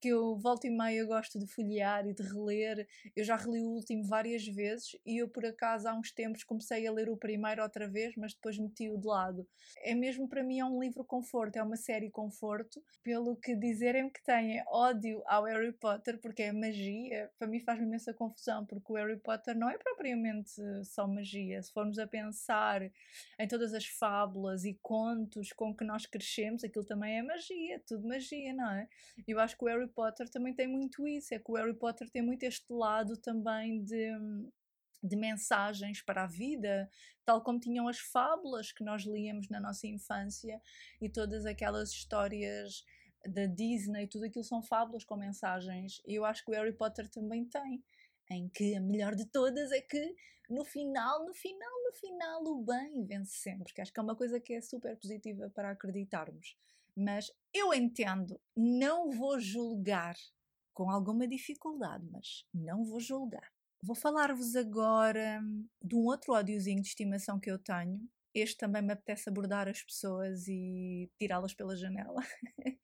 que 0.00 0.08
eu 0.08 0.36
volto 0.36 0.66
e 0.66 0.70
meia 0.70 1.04
gosto 1.04 1.38
de 1.38 1.46
folhear 1.46 2.06
e 2.06 2.14
de 2.14 2.22
reler. 2.22 2.86
Eu 3.14 3.24
já 3.24 3.36
reli 3.36 3.62
o 3.62 3.70
último 3.70 4.04
várias 4.04 4.46
vezes 4.46 4.96
e 5.04 5.20
eu, 5.20 5.28
por 5.28 5.44
acaso, 5.44 5.88
há 5.88 5.94
uns 5.94 6.10
tempos 6.12 6.44
comecei 6.44 6.86
a 6.86 6.92
ler 6.92 7.08
o 7.08 7.16
primeiro 7.16 7.62
outra 7.62 7.88
vez, 7.88 8.14
mas 8.16 8.34
depois 8.34 8.58
meti-o 8.58 8.98
de 8.98 9.06
lado. 9.06 9.46
É 9.78 9.94
mesmo 9.94 10.28
para 10.28 10.42
mim 10.42 10.58
é 10.58 10.64
um 10.64 10.80
livro 10.80 11.04
conforto, 11.04 11.56
é 11.56 11.62
uma 11.62 11.76
série 11.76 12.10
conforto, 12.10 12.82
pelo 13.02 13.36
que 13.36 13.54
dizerem 13.54 14.10
que 14.10 14.22
tem 14.24 14.62
ódio 14.68 15.22
ao 15.26 15.44
Harry 15.44 15.72
Potter, 15.72 16.18
porque 16.20 16.42
é 16.42 16.52
magia, 16.52 17.30
para 17.38 17.48
mim 17.48 17.60
faz-me 17.60 17.86
imensa 17.86 18.12
confusão, 18.12 18.64
porque 18.66 18.92
o 18.92 18.96
Harry 18.96 19.18
Potter 19.18 19.56
não 19.56 19.70
é 19.70 19.78
propriamente 19.78 20.52
só 20.84 21.06
magia. 21.06 21.62
Se 21.62 21.72
formos 21.72 21.98
a 21.98 22.06
pensar 22.06 22.82
em 23.38 23.48
todas 23.48 23.72
as 23.72 23.86
fábulas 23.86 24.64
e 24.64 24.74
contos 24.82 25.52
com 25.52 25.74
que 25.74 25.84
nós 25.84 26.06
crescemos, 26.06 26.64
aquilo 26.64 26.84
também 26.84 27.18
é 27.18 27.22
magia, 27.22 27.80
tudo 27.86 28.06
magia, 28.06 28.52
não 28.52 28.70
é? 28.72 28.88
Eu 29.26 29.38
acho 29.40 29.56
que 29.56 29.64
o 29.64 29.68
Harry 29.68 29.85
Harry 29.86 29.88
Potter 29.92 30.28
também 30.28 30.54
tem 30.54 30.66
muito 30.66 31.06
isso, 31.06 31.34
é 31.34 31.38
que 31.38 31.50
o 31.50 31.54
Harry 31.54 31.74
Potter 31.74 32.10
tem 32.10 32.22
muito 32.22 32.42
este 32.42 32.72
lado 32.72 33.16
também 33.16 33.82
de, 33.84 34.10
de 35.02 35.16
mensagens 35.16 36.02
para 36.02 36.24
a 36.24 36.26
vida, 36.26 36.90
tal 37.24 37.42
como 37.42 37.60
tinham 37.60 37.88
as 37.88 37.98
fábulas 37.98 38.72
que 38.72 38.84
nós 38.84 39.02
líamos 39.04 39.48
na 39.48 39.60
nossa 39.60 39.86
infância 39.86 40.60
e 41.00 41.08
todas 41.08 41.46
aquelas 41.46 41.90
histórias 41.90 42.84
da 43.26 43.46
Disney, 43.46 44.06
tudo 44.06 44.24
aquilo 44.24 44.44
são 44.44 44.62
fábulas 44.62 45.04
com 45.04 45.16
mensagens. 45.16 46.00
E 46.06 46.14
eu 46.14 46.24
acho 46.24 46.44
que 46.44 46.50
o 46.50 46.54
Harry 46.54 46.72
Potter 46.72 47.08
também 47.08 47.44
tem, 47.44 47.82
em 48.30 48.48
que 48.48 48.74
a 48.74 48.80
melhor 48.80 49.14
de 49.14 49.24
todas 49.26 49.72
é 49.72 49.80
que 49.80 50.14
no 50.48 50.64
final, 50.64 51.24
no 51.26 51.34
final, 51.34 51.84
no 51.84 51.92
final, 51.92 52.44
o 52.44 52.64
bem 52.64 53.04
vence 53.04 53.32
sempre, 53.32 53.72
que 53.72 53.80
acho 53.80 53.92
que 53.92 53.98
é 53.98 54.02
uma 54.02 54.14
coisa 54.14 54.38
que 54.38 54.54
é 54.54 54.60
super 54.60 54.96
positiva 54.96 55.50
para 55.50 55.70
acreditarmos. 55.70 56.56
Mas 56.96 57.30
eu 57.52 57.74
entendo, 57.74 58.40
não 58.56 59.10
vou 59.10 59.38
julgar 59.38 60.16
com 60.72 60.90
alguma 60.90 61.28
dificuldade, 61.28 62.06
mas 62.10 62.44
não 62.52 62.84
vou 62.84 63.00
julgar. 63.00 63.52
Vou 63.82 63.94
falar-vos 63.94 64.56
agora 64.56 65.42
de 65.82 65.94
um 65.94 66.06
outro 66.06 66.32
ódiozinho 66.32 66.80
de 66.80 66.88
estimação 66.88 67.38
que 67.38 67.50
eu 67.50 67.58
tenho. 67.58 68.00
Este 68.34 68.56
também 68.56 68.82
me 68.82 68.92
apetece 68.92 69.28
abordar 69.28 69.68
as 69.68 69.82
pessoas 69.82 70.48
e 70.48 71.10
tirá-las 71.18 71.54
pela 71.54 71.76
janela. 71.76 72.22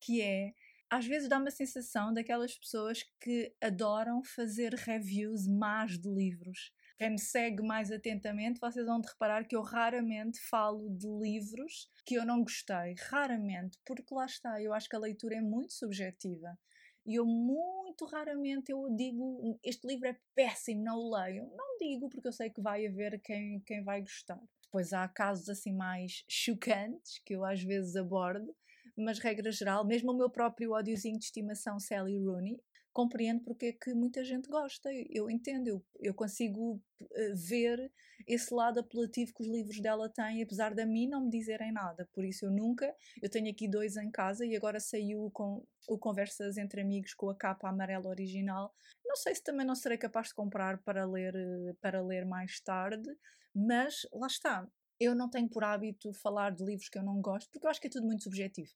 que 0.00 0.22
é, 0.22 0.54
às 0.88 1.06
vezes 1.06 1.28
dá 1.28 1.38
uma 1.38 1.50
sensação 1.50 2.12
daquelas 2.12 2.56
pessoas 2.56 3.04
que 3.20 3.54
adoram 3.60 4.22
fazer 4.24 4.74
reviews 4.74 5.46
más 5.46 5.98
de 5.98 6.08
livros 6.08 6.72
quem 7.00 7.12
me 7.12 7.18
segue 7.18 7.62
mais 7.62 7.90
atentamente, 7.90 8.60
vocês 8.60 8.84
vão 8.84 9.00
de 9.00 9.08
reparar 9.08 9.46
que 9.46 9.56
eu 9.56 9.62
raramente 9.62 10.38
falo 10.38 10.90
de 10.90 11.06
livros 11.06 11.90
que 12.04 12.14
eu 12.14 12.26
não 12.26 12.42
gostei. 12.42 12.94
Raramente, 13.08 13.78
porque 13.86 14.14
lá 14.14 14.26
está, 14.26 14.60
eu 14.60 14.74
acho 14.74 14.86
que 14.86 14.96
a 14.96 14.98
leitura 14.98 15.36
é 15.36 15.40
muito 15.40 15.72
subjetiva. 15.72 16.58
E 17.06 17.14
eu 17.14 17.24
muito 17.24 18.04
raramente 18.04 18.70
eu 18.70 18.94
digo 18.94 19.58
este 19.64 19.86
livro 19.86 20.08
é 20.08 20.16
péssimo, 20.34 20.84
não 20.84 20.98
o 20.98 21.16
leio. 21.16 21.50
Não 21.56 21.78
digo 21.78 22.10
porque 22.10 22.28
eu 22.28 22.32
sei 22.34 22.50
que 22.50 22.60
vai 22.60 22.86
haver 22.86 23.18
quem, 23.22 23.60
quem 23.60 23.82
vai 23.82 24.02
gostar. 24.02 24.38
Depois 24.64 24.92
há 24.92 25.08
casos 25.08 25.48
assim 25.48 25.72
mais 25.72 26.22
chocantes 26.28 27.18
que 27.24 27.34
eu 27.34 27.46
às 27.46 27.62
vezes 27.62 27.96
abordo, 27.96 28.54
mas 28.94 29.18
regra 29.18 29.50
geral, 29.50 29.86
mesmo 29.86 30.12
o 30.12 30.16
meu 30.18 30.28
próprio 30.28 30.72
ódiozinho 30.72 31.18
de 31.18 31.24
estimação 31.24 31.80
Sally 31.80 32.18
Rooney, 32.18 32.60
compreendo 32.92 33.42
porque 33.42 33.66
é 33.66 33.72
que 33.72 33.94
muita 33.94 34.24
gente 34.24 34.48
gosta. 34.48 34.90
Eu 35.08 35.30
entendo, 35.30 35.68
eu, 35.68 35.84
eu 36.00 36.14
consigo 36.14 36.74
uh, 36.74 37.36
ver 37.36 37.90
esse 38.26 38.52
lado 38.52 38.80
apelativo 38.80 39.32
que 39.34 39.42
os 39.42 39.48
livros 39.48 39.80
dela 39.80 40.08
têm, 40.08 40.42
apesar 40.42 40.74
de 40.74 40.82
a 40.82 40.86
mim 40.86 41.08
não 41.08 41.24
me 41.24 41.30
dizerem 41.30 41.72
nada. 41.72 42.08
Por 42.12 42.24
isso 42.24 42.46
eu 42.46 42.50
nunca, 42.50 42.94
eu 43.22 43.30
tenho 43.30 43.50
aqui 43.50 43.68
dois 43.68 43.96
em 43.96 44.10
casa 44.10 44.44
e 44.44 44.56
agora 44.56 44.80
saiu 44.80 45.30
com 45.32 45.64
o 45.88 45.98
Conversas 45.98 46.56
entre 46.56 46.80
Amigos 46.80 47.14
com 47.14 47.30
a 47.30 47.36
capa 47.36 47.68
amarela 47.68 48.08
original. 48.08 48.74
Não 49.04 49.16
sei 49.16 49.34
se 49.34 49.42
também 49.42 49.66
não 49.66 49.74
serei 49.74 49.98
capaz 49.98 50.28
de 50.28 50.34
comprar 50.34 50.78
para 50.82 51.04
ler, 51.04 51.34
eh, 51.34 51.74
para 51.80 52.02
ler 52.02 52.24
mais 52.24 52.60
tarde, 52.60 53.10
mas 53.54 54.06
lá 54.12 54.26
está 54.26 54.68
eu 55.00 55.14
não 55.14 55.30
tenho 55.30 55.48
por 55.48 55.64
hábito 55.64 56.12
falar 56.12 56.50
de 56.50 56.62
livros 56.62 56.90
que 56.90 56.98
eu 56.98 57.02
não 57.02 57.22
gosto, 57.22 57.50
porque 57.50 57.66
eu 57.66 57.70
acho 57.70 57.80
que 57.80 57.86
é 57.86 57.90
tudo 57.90 58.06
muito 58.06 58.22
subjetivo. 58.22 58.70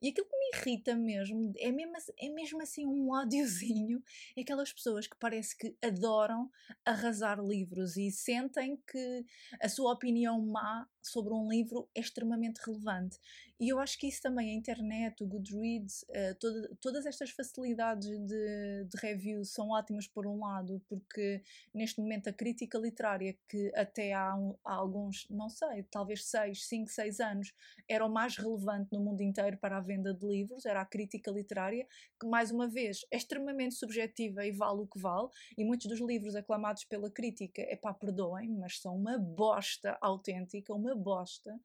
E 0.00 0.08
aquilo 0.08 0.26
que 0.26 0.36
me 0.36 0.50
irrita 0.54 0.96
mesmo, 0.96 1.52
é 1.58 1.70
mesmo, 1.70 1.92
é 2.18 2.30
mesmo 2.30 2.62
assim 2.62 2.86
um 2.86 3.10
ódiozinho, 3.12 4.02
é 4.34 4.40
aquelas 4.40 4.72
pessoas 4.72 5.06
que 5.06 5.16
parece 5.18 5.56
que 5.56 5.76
adoram 5.82 6.50
arrasar 6.84 7.38
livros 7.38 7.96
e 7.98 8.10
sentem 8.10 8.80
que 8.90 9.24
a 9.60 9.68
sua 9.68 9.92
opinião 9.92 10.40
má 10.40 10.88
sobre 11.06 11.32
um 11.32 11.48
livro 11.48 11.88
é 11.94 12.00
extremamente 12.00 12.58
relevante. 12.64 13.18
E 13.58 13.70
eu 13.70 13.78
acho 13.78 13.98
que 13.98 14.06
isso 14.06 14.20
também, 14.20 14.50
a 14.50 14.54
internet, 14.54 15.22
o 15.22 15.26
Goodreads, 15.26 16.02
uh, 16.02 16.34
toda, 16.38 16.76
todas 16.78 17.06
estas 17.06 17.30
facilidades 17.30 18.06
de, 18.06 18.84
de 18.84 18.96
review 19.00 19.44
são 19.46 19.70
ótimas 19.70 20.06
por 20.06 20.26
um 20.26 20.40
lado, 20.40 20.82
porque 20.86 21.40
neste 21.72 21.98
momento 21.98 22.28
a 22.28 22.32
crítica 22.34 22.76
literária, 22.76 23.34
que 23.48 23.72
até 23.74 24.12
há, 24.12 24.36
um, 24.36 24.54
há 24.62 24.74
alguns, 24.74 25.26
não 25.30 25.48
sei, 25.48 25.84
talvez 25.84 26.26
6, 26.26 26.66
5, 26.66 26.90
6 26.90 27.20
anos, 27.20 27.54
era 27.88 28.04
o 28.04 28.10
mais 28.10 28.36
relevante 28.36 28.92
no 28.92 29.00
mundo 29.00 29.22
inteiro 29.22 29.56
para 29.56 29.78
a 29.78 29.80
venda 29.80 30.12
de 30.12 30.26
livros, 30.26 30.66
era 30.66 30.82
a 30.82 30.86
crítica 30.86 31.30
literária, 31.30 31.86
que 32.20 32.26
mais 32.26 32.50
uma 32.50 32.68
vez 32.68 33.06
é 33.10 33.16
extremamente 33.16 33.74
subjetiva 33.74 34.44
e 34.44 34.52
vale 34.52 34.82
o 34.82 34.86
que 34.86 34.98
vale, 34.98 35.28
e 35.56 35.64
muitos 35.64 35.86
dos 35.86 36.00
livros 36.00 36.34
aclamados 36.34 36.84
pela 36.84 37.10
crítica, 37.10 37.62
é 37.62 37.74
pá, 37.74 37.94
perdoem, 37.94 38.50
mas 38.50 38.80
são 38.80 38.94
uma 38.96 39.16
bosta 39.16 39.96
autêntica, 40.02 40.74
uma 40.74 40.94
bosta 40.96 41.58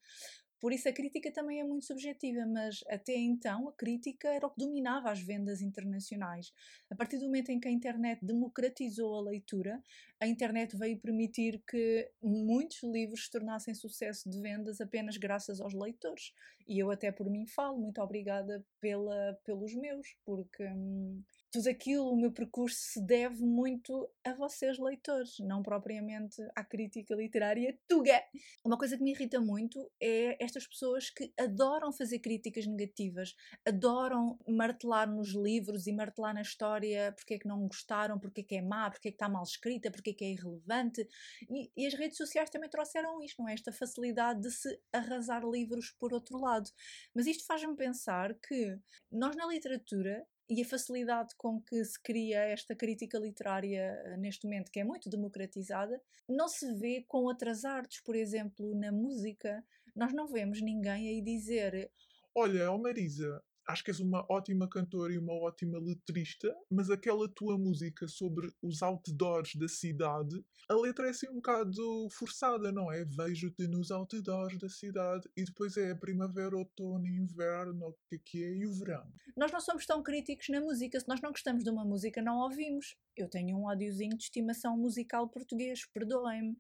Por 0.60 0.72
isso 0.72 0.88
a 0.88 0.94
crítica 0.94 1.32
também 1.32 1.60
é 1.60 1.64
muito 1.64 1.86
subjetiva, 1.88 2.46
mas 2.46 2.84
até 2.88 3.16
então 3.16 3.68
a 3.68 3.74
crítica 3.74 4.28
era 4.30 4.46
o 4.46 4.52
que 4.52 4.60
dominava 4.60 5.10
as 5.12 5.20
vendas 5.20 5.60
internacionais. 5.60 6.54
A 6.88 6.96
partir 6.96 7.18
do 7.18 7.26
momento 7.26 7.50
em 7.50 7.60
que 7.60 7.68
a 7.68 7.72
internet 7.72 8.24
democratizou 8.24 9.16
a 9.16 9.22
leitura, 9.22 9.82
a 10.20 10.28
internet 10.28 10.78
veio 10.78 11.00
permitir 11.00 11.64
que 11.68 12.12
muitos 12.22 12.84
livros 12.84 13.26
se 13.26 13.32
tornassem 13.32 13.74
sucesso 13.74 14.30
de 14.30 14.40
vendas 14.40 14.80
apenas 14.80 15.18
graças 15.18 15.60
aos 15.60 15.74
leitores. 15.74 16.32
E 16.68 16.78
eu 16.78 16.92
até 16.92 17.12
por 17.12 17.28
mim 17.28 17.48
falo, 17.48 17.80
muito 17.80 18.00
obrigada 18.00 18.64
pela, 18.80 19.40
pelos 19.44 19.74
meus, 19.74 20.16
porque 20.24 20.64
hum, 20.64 21.24
tudo 21.52 21.68
aquilo, 21.68 22.10
o 22.10 22.16
meu 22.16 22.32
percurso 22.32 22.78
se 22.80 23.06
deve 23.06 23.44
muito 23.44 24.10
a 24.24 24.34
vocês, 24.34 24.80
leitores, 24.80 25.38
não 25.40 25.62
propriamente 25.62 26.42
à 26.56 26.64
crítica 26.64 27.14
literária 27.14 27.78
tuga. 27.88 28.24
Uma 28.64 28.78
coisa 28.78 28.98
que 28.98 29.04
me 29.04 29.12
irrita 29.12 29.42
muito 29.42 29.92
é 30.00 30.42
estas 30.42 30.66
pessoas 30.66 31.10
que 31.10 31.34
adoram 31.38 31.92
fazer 31.92 32.20
críticas 32.20 32.66
negativas, 32.66 33.36
adoram 33.68 34.40
martelar 34.48 35.12
nos 35.12 35.36
livros 35.36 35.88
e 35.88 35.92
martelar 35.92 36.34
na 36.34 36.42
história 36.42 37.12
porque 37.18 37.34
é 37.34 37.40
que 37.40 37.48
não 37.48 37.68
gostaram, 37.68 38.18
porque 38.18 38.42
é 38.42 38.44
que 38.44 38.56
é 38.56 38.62
má, 38.62 38.90
porque 38.90 39.10
é 39.10 39.12
que 39.12 39.16
está 39.16 39.28
mal 39.28 39.44
escrita, 39.44 39.92
porque 39.92 40.12
é 40.12 40.14
que 40.14 40.24
é 40.24 40.32
irrelevante. 40.32 41.06
E, 41.50 41.70
e 41.76 41.86
as 41.86 41.94
redes 41.94 42.16
sociais 42.16 42.50
também 42.50 42.70
trouxeram 42.70 43.22
isto, 43.22 43.42
não 43.42 43.50
é? 43.50 43.54
Esta 43.54 43.74
facilidade 43.74 44.42
de 44.42 44.52
se 44.52 44.80
arrasar 44.94 45.44
livros 45.44 45.92
por 46.00 46.14
outro 46.14 46.40
lado. 46.40 46.70
Mas 47.14 47.28
isto 47.28 47.46
faz-me 47.46 47.76
pensar 47.76 48.34
que 48.36 48.80
nós 49.12 49.36
na 49.36 49.46
literatura 49.46 50.26
e 50.52 50.62
a 50.62 50.66
facilidade 50.66 51.34
com 51.38 51.62
que 51.62 51.82
se 51.86 51.98
cria 51.98 52.40
esta 52.40 52.76
crítica 52.76 53.18
literária 53.18 53.98
eh, 54.04 54.18
neste 54.18 54.46
momento, 54.46 54.70
que 54.70 54.82
é 54.82 54.84
muito 54.84 55.10
democratizada, 55.10 56.02
não 56.28 56.50
se 56.50 56.74
vê 56.74 57.06
com 57.08 57.20
outras 57.20 57.64
artes, 57.64 58.02
por 58.02 58.18
exemplo, 58.18 58.76
na 58.76 58.92
música. 58.92 59.64
Nós 59.96 60.12
não 60.12 60.28
vemos 60.28 60.62
ninguém 60.62 61.08
aí 61.08 61.22
dizer: 61.22 61.90
Olha, 62.36 62.70
Marisa, 62.78 63.42
acho 63.68 63.84
que 63.84 63.92
és 63.92 64.00
uma 64.00 64.26
ótima 64.30 64.68
cantora 64.68 65.14
e 65.14 65.18
uma 65.18 65.34
ótima 65.34 65.80
letrista, 65.80 66.54
mas 66.70 66.90
aquela 66.90 67.28
tua 67.30 67.58
música 67.58 68.08
sobre 68.08 68.52
os 68.62 68.82
outdoors 68.82 69.56
da 69.56 69.68
cidade, 69.68 70.44
a 70.70 70.76
letra 70.76 71.08
é 71.08 71.10
assim 71.12 71.30
um 71.30 71.36
bocado 71.36 72.08
forçada, 72.12 72.72
não 72.72 72.92
é? 72.92 73.06
Vejo-te 73.06 73.68
nos 73.68 73.92
outdoors 73.92 74.58
da 74.58 74.70
cidade 74.70 75.30
e 75.36 75.44
depois 75.44 75.78
é 75.78 75.92
a 75.92 75.96
primavera, 75.96 76.56
outono, 76.58 77.08
inverno, 77.08 77.88
o 77.88 77.98
que 78.08 78.16
é 78.16 78.20
que 78.20 78.44
é, 78.44 78.56
e 78.56 78.66
o 78.66 78.74
verão. 78.74 79.12
Nós 79.36 79.52
não 79.52 79.60
somos 79.60 79.86
tão 79.86 80.02
críticos 80.04 80.50
na 80.50 80.60
música. 80.60 81.00
Se 81.00 81.08
nós 81.08 81.22
não 81.22 81.32
gostamos 81.32 81.64
de 81.64 81.70
uma 81.70 81.86
música, 81.86 82.22
não 82.22 82.40
ouvimos. 82.40 82.96
Eu 83.16 83.30
tenho 83.30 83.58
um 83.58 83.66
ódiozinho 83.66 84.18
de 84.18 84.24
estimação 84.24 84.78
musical 84.78 85.28
português, 85.30 85.86
perdoem-me. 85.86 86.58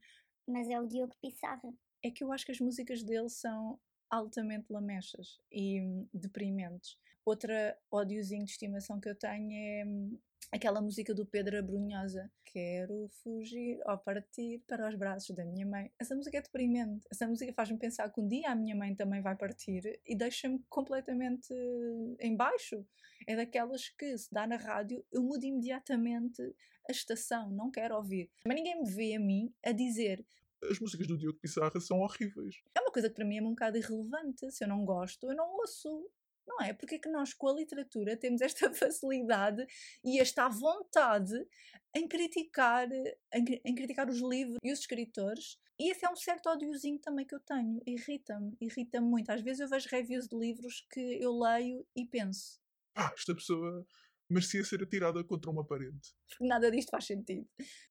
Mas 0.47 0.69
é 0.69 0.79
o 0.79 0.87
Diogo 0.87 1.15
Pissarra. 1.21 1.73
É 2.03 2.09
que 2.09 2.23
eu 2.23 2.31
acho 2.31 2.45
que 2.45 2.51
as 2.51 2.59
músicas 2.59 3.03
dele 3.03 3.29
são 3.29 3.79
altamente 4.11 4.65
lamechas 4.69 5.39
e 5.49 5.81
hum, 5.81 6.07
deprimentes. 6.13 6.97
Outra 7.25 7.77
ódiozinho 7.89 8.43
de 8.43 8.51
estimação 8.51 8.99
que 8.99 9.09
eu 9.09 9.15
tenho 9.15 9.51
é 9.51 9.85
hum, 9.85 10.17
aquela 10.51 10.81
música 10.81 11.13
do 11.15 11.25
Pedro 11.25 11.57
Abrunhosa. 11.57 12.29
Quero 12.43 13.07
fugir 13.23 13.79
ou 13.85 13.97
partir 13.97 14.61
para 14.67 14.89
os 14.89 14.95
braços 14.95 15.33
da 15.33 15.45
minha 15.45 15.65
mãe. 15.65 15.89
Essa 15.97 16.13
música 16.13 16.37
é 16.37 16.41
deprimente. 16.41 17.07
Essa 17.09 17.25
música 17.25 17.53
faz-me 17.53 17.77
pensar 17.77 18.11
que 18.11 18.19
um 18.19 18.27
dia 18.27 18.51
a 18.51 18.55
minha 18.55 18.75
mãe 18.75 18.93
também 18.93 19.21
vai 19.21 19.35
partir 19.35 19.99
e 20.05 20.15
deixa-me 20.15 20.59
completamente 20.67 21.53
em 22.19 22.35
baixo. 22.35 22.85
É 23.25 23.35
daquelas 23.35 23.87
que, 23.89 24.17
se 24.17 24.29
dá 24.33 24.45
na 24.45 24.57
rádio, 24.57 25.05
eu 25.11 25.23
mudo 25.23 25.45
imediatamente 25.45 26.41
a 26.89 26.91
estação, 26.91 27.49
não 27.51 27.71
quero 27.71 27.95
ouvir. 27.95 28.29
Mas 28.45 28.55
ninguém 28.55 28.83
me 28.83 28.89
vê 28.89 29.15
a 29.15 29.19
mim 29.19 29.53
a 29.63 29.71
dizer 29.71 30.25
as 30.69 30.79
músicas 30.79 31.07
do 31.07 31.17
Diogo 31.17 31.39
Pissarra 31.39 31.79
são 31.79 31.99
horríveis. 31.99 32.55
É 32.75 32.81
uma 32.81 32.91
coisa 32.91 33.09
que 33.09 33.15
para 33.15 33.25
mim 33.25 33.37
é 33.37 33.41
um 33.41 33.49
bocado 33.49 33.77
irrelevante. 33.77 34.51
Se 34.51 34.63
eu 34.63 34.67
não 34.67 34.85
gosto, 34.85 35.29
eu 35.29 35.35
não 35.35 35.57
ouço. 35.57 36.09
Não 36.47 36.59
é? 36.61 36.73
Porque 36.73 36.95
é 36.95 36.99
que 36.99 37.09
nós, 37.09 37.33
com 37.33 37.47
a 37.49 37.53
literatura, 37.53 38.17
temos 38.17 38.41
esta 38.41 38.71
facilidade 38.73 39.65
e 40.03 40.19
esta 40.19 40.49
vontade 40.49 41.33
em 41.95 42.07
criticar, 42.07 42.89
em, 42.91 43.61
em 43.63 43.75
criticar 43.75 44.09
os 44.09 44.19
livros 44.19 44.57
e 44.63 44.71
os 44.71 44.79
escritores. 44.79 45.57
E 45.79 45.91
esse 45.91 46.05
é 46.05 46.09
um 46.09 46.15
certo 46.15 46.47
ódiozinho 46.47 46.99
também 46.99 47.25
que 47.25 47.33
eu 47.33 47.39
tenho. 47.39 47.81
Irrita-me, 47.85 48.55
irrita-me 48.59 49.07
muito. 49.07 49.29
Às 49.29 49.41
vezes 49.41 49.61
eu 49.61 49.69
vejo 49.69 49.87
reviews 49.89 50.27
de 50.27 50.37
livros 50.37 50.85
que 50.91 50.99
eu 51.21 51.37
leio 51.37 51.85
e 51.95 52.05
penso. 52.05 52.59
Ah, 52.95 53.11
esta 53.15 53.33
pessoa 53.33 53.85
merecia 54.29 54.63
ser 54.63 54.83
atirada 54.83 55.23
contra 55.23 55.49
uma 55.49 55.65
parede. 55.65 55.99
Porque 56.27 56.45
nada 56.45 56.69
disto 56.71 56.89
faz 56.89 57.05
sentido. 57.05 57.47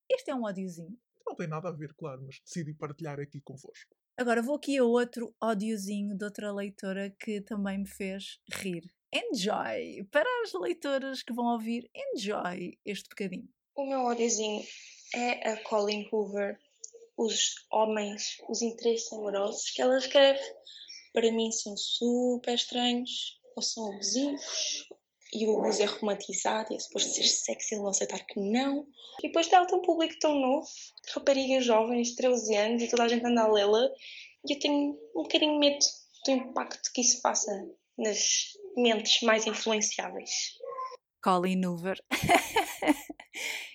Este 0.09 0.31
é 0.31 0.35
um 0.35 0.45
ódiozinho. 0.45 0.99
Não 1.41 1.47
tem 1.47 1.49
nada 1.49 1.69
a 1.71 1.73
ver, 1.73 1.95
claro, 1.95 2.23
mas 2.27 2.39
decidi 2.45 2.75
partilhar 2.75 3.19
aqui 3.19 3.41
convosco. 3.41 3.97
Agora 4.15 4.43
vou 4.43 4.57
aqui 4.57 4.77
a 4.77 4.85
outro 4.85 5.35
ódiozinho 5.41 6.15
de 6.15 6.23
outra 6.23 6.53
leitora 6.53 7.09
que 7.19 7.41
também 7.41 7.79
me 7.79 7.89
fez 7.89 8.39
rir. 8.53 8.83
Enjoy! 9.11 10.05
Para 10.11 10.29
as 10.43 10.53
leitoras 10.53 11.23
que 11.23 11.33
vão 11.33 11.47
ouvir, 11.47 11.91
enjoy 11.95 12.79
este 12.85 13.09
bocadinho. 13.09 13.49
O 13.75 13.87
meu 13.87 14.01
ódiozinho 14.01 14.63
é 15.15 15.53
a 15.53 15.65
Colin 15.65 16.07
Hoover, 16.13 16.59
os 17.17 17.55
homens, 17.73 18.37
os 18.47 18.61
interesses 18.61 19.11
amorosos 19.11 19.71
que 19.71 19.81
ela 19.81 19.97
escreve. 19.97 20.43
Para 21.15 21.33
mim 21.33 21.51
são 21.53 21.75
super 21.75 22.55
estranhos, 22.55 23.41
ou 23.57 23.63
são 23.63 23.95
abusivos, 23.95 24.87
e 25.33 25.47
o 25.47 25.59
abuso 25.59 25.83
é 25.83 25.87
romantizado, 25.87 26.73
e 26.73 26.77
é 26.77 26.79
suposto 26.79 27.11
ser 27.11 27.25
sexy, 27.25 27.75
ele 27.75 27.83
não 27.83 27.91
aceitar 27.91 28.25
que 28.27 28.41
não. 28.41 28.87
E 29.23 29.29
depois 29.29 29.47
tem 29.47 29.59
um 29.59 29.83
público 29.83 30.19
tão 30.21 30.35
novo, 30.35 30.67
raparigas 31.15 31.65
jovens, 31.65 32.15
13 32.15 32.57
anos, 32.57 32.83
e 32.83 32.89
toda 32.89 33.05
a 33.05 33.09
gente 33.09 33.25
anda 33.25 33.43
a 33.43 33.53
lê-la, 33.53 33.89
e 34.49 34.55
eu 34.55 34.59
tenho 34.59 34.99
um 35.15 35.23
bocadinho 35.23 35.59
medo 35.59 35.79
do 36.25 36.31
impacto 36.33 36.91
que 36.93 37.01
isso 37.01 37.21
faça 37.21 37.51
nas 37.97 38.55
mentes 38.77 39.23
mais 39.23 39.47
influenciáveis. 39.47 40.31
Colin 41.23 41.65
Hoover. 41.67 41.99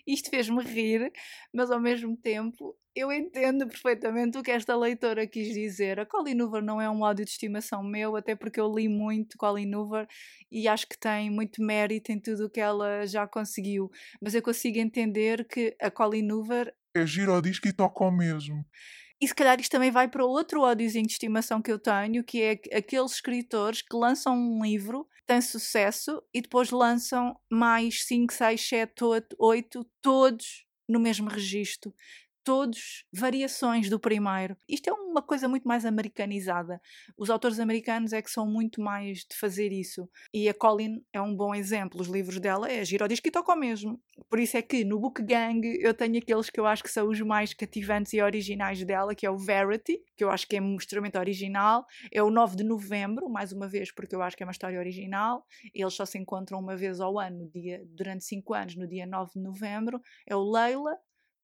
Isto 0.08 0.30
fez-me 0.30 0.64
rir, 0.64 1.12
mas 1.54 1.72
ao 1.72 1.80
mesmo 1.80 2.16
tempo 2.16 2.78
eu 2.96 3.12
entendo 3.12 3.68
perfeitamente 3.68 4.38
o 4.38 4.44
que 4.44 4.52
esta 4.52 4.75
leitora 4.75 5.28
quis 5.28 5.54
dizer. 5.54 6.00
A 6.00 6.06
Colin 6.06 6.42
Hoover 6.42 6.64
não 6.64 6.80
é 6.80 6.90
um 6.90 7.04
áudio 7.04 7.25
de 7.25 7.32
estimação 7.32 7.84
meu, 7.84 8.16
até 8.16 8.36
porque 8.36 8.60
eu 8.60 8.74
li 8.74 8.88
muito 8.88 9.38
Colin 9.38 9.74
Hoover 9.75 10.08
e 10.52 10.68
acho 10.68 10.88
que 10.88 10.98
tem 10.98 11.30
muito 11.30 11.62
mérito 11.62 12.12
em 12.12 12.20
tudo 12.20 12.46
o 12.46 12.50
que 12.50 12.62
ela 12.62 13.06
já 13.06 13.28
conseguiu. 13.28 13.90
Mas 14.22 14.34
eu 14.34 14.42
consigo 14.42 14.78
entender 14.78 15.46
que 15.46 15.75
a 15.82 15.92
Colin 15.92 16.32
Hoover. 16.32 16.74
É 16.96 17.06
giro 17.06 17.34
ao 17.34 17.42
disco 17.42 17.68
e 17.68 17.74
toca 17.74 18.04
ao 18.04 18.12
mesmo. 18.12 18.66
E 19.20 19.28
se 19.28 19.36
calhar 19.36 19.60
isto 19.60 19.72
também 19.72 19.92
vai 19.92 20.08
para 20.08 20.25
outro 20.25 20.62
ódiozinho 20.62 21.08
de 21.08 21.14
estimação 21.14 21.62
que 21.62 21.72
eu 21.72 21.80
tenho, 21.80 22.24
que 22.24 22.42
é 22.42 22.52
aqueles 22.78 23.14
escritores 23.14 23.82
que 23.82 23.96
lançam 23.96 24.38
um 24.38 24.64
livro, 24.64 25.08
têm 25.25 25.41
sucesso 25.41 26.22
e 26.34 26.41
depois 26.41 26.72
lançam 26.72 27.39
mais 27.50 28.03
5, 28.05 28.34
6, 28.34 28.67
7, 28.67 28.94
8, 29.38 29.86
todos 30.01 30.65
no 30.88 31.00
mesmo 31.00 31.29
registro 31.29 31.94
todos 32.46 33.04
variações 33.12 33.90
do 33.90 34.00
primeiro. 34.00 34.56
Isto 34.70 34.92
é 34.92 34.94
uma 34.94 35.22
coisa 35.22 35.48
muito 35.48 35.68
mais 35.68 35.84
americanizada. 35.84 36.80
Os 37.18 37.32
autores 37.32 37.60
americanos 37.60 38.14
é 38.14 38.22
que 38.22 38.30
são 38.30 38.46
muito 38.46 38.80
mais 38.80 39.25
de 39.30 39.36
fazer 39.36 39.72
isso. 39.72 40.08
E 40.32 40.48
a 40.48 40.54
Colin 40.54 41.04
é 41.12 41.20
um 41.20 41.36
bom 41.36 41.56
exemplo. 41.56 42.00
Os 42.00 42.08
livros 42.08 42.40
dela 42.40 42.72
é 42.72 42.86
giro 42.86 43.08
disco 43.08 43.28
e 43.28 43.32
toca 43.32 43.56
mesmo. 43.56 44.00
Por 44.30 44.40
isso 44.40 44.56
é 44.56 44.62
que 44.62 44.86
no 44.86 45.00
Book 45.00 45.24
Gang 45.24 45.60
eu 45.82 45.92
tenho 45.92 46.20
aqueles 46.20 46.52
que 46.52 46.60
eu 46.60 46.68
acho 46.68 46.84
que 46.84 46.90
são 46.90 47.10
os 47.10 47.20
mais 47.22 47.52
cativantes 47.52 48.14
e 48.14 48.22
originais 48.22 48.84
dela, 48.86 49.16
que 49.16 49.25
é 49.25 49.32
o 49.32 49.38
Verity, 49.38 50.00
que 50.16 50.24
eu 50.24 50.30
acho 50.30 50.48
que 50.48 50.56
é 50.56 50.62
extremamente 50.78 51.18
original. 51.18 51.84
É 52.12 52.22
o 52.22 52.30
9 52.30 52.58
de 52.58 52.64
novembro, 52.64 53.28
mais 53.28 53.52
uma 53.52 53.68
vez, 53.68 53.92
porque 53.92 54.16
eu 54.16 54.22
acho 54.22 54.38
que 54.38 54.44
é 54.44 54.46
uma 54.46 54.52
história 54.52 54.78
original. 54.78 55.44
Eles 55.74 55.96
só 55.96 56.06
se 56.06 56.20
encontram 56.20 56.60
uma 56.60 56.75
vez 56.75 57.00
ao 57.00 57.18
ano, 57.18 57.50
dia, 57.50 57.84
durante 57.88 58.24
5 58.24 58.54
anos, 58.54 58.75
no 58.75 58.88
dia 58.88 59.08
9 59.08 59.32
de 59.34 59.42
novembro. 59.42 60.00
É 60.28 60.36
o 60.36 60.44
Leila, 60.44 60.96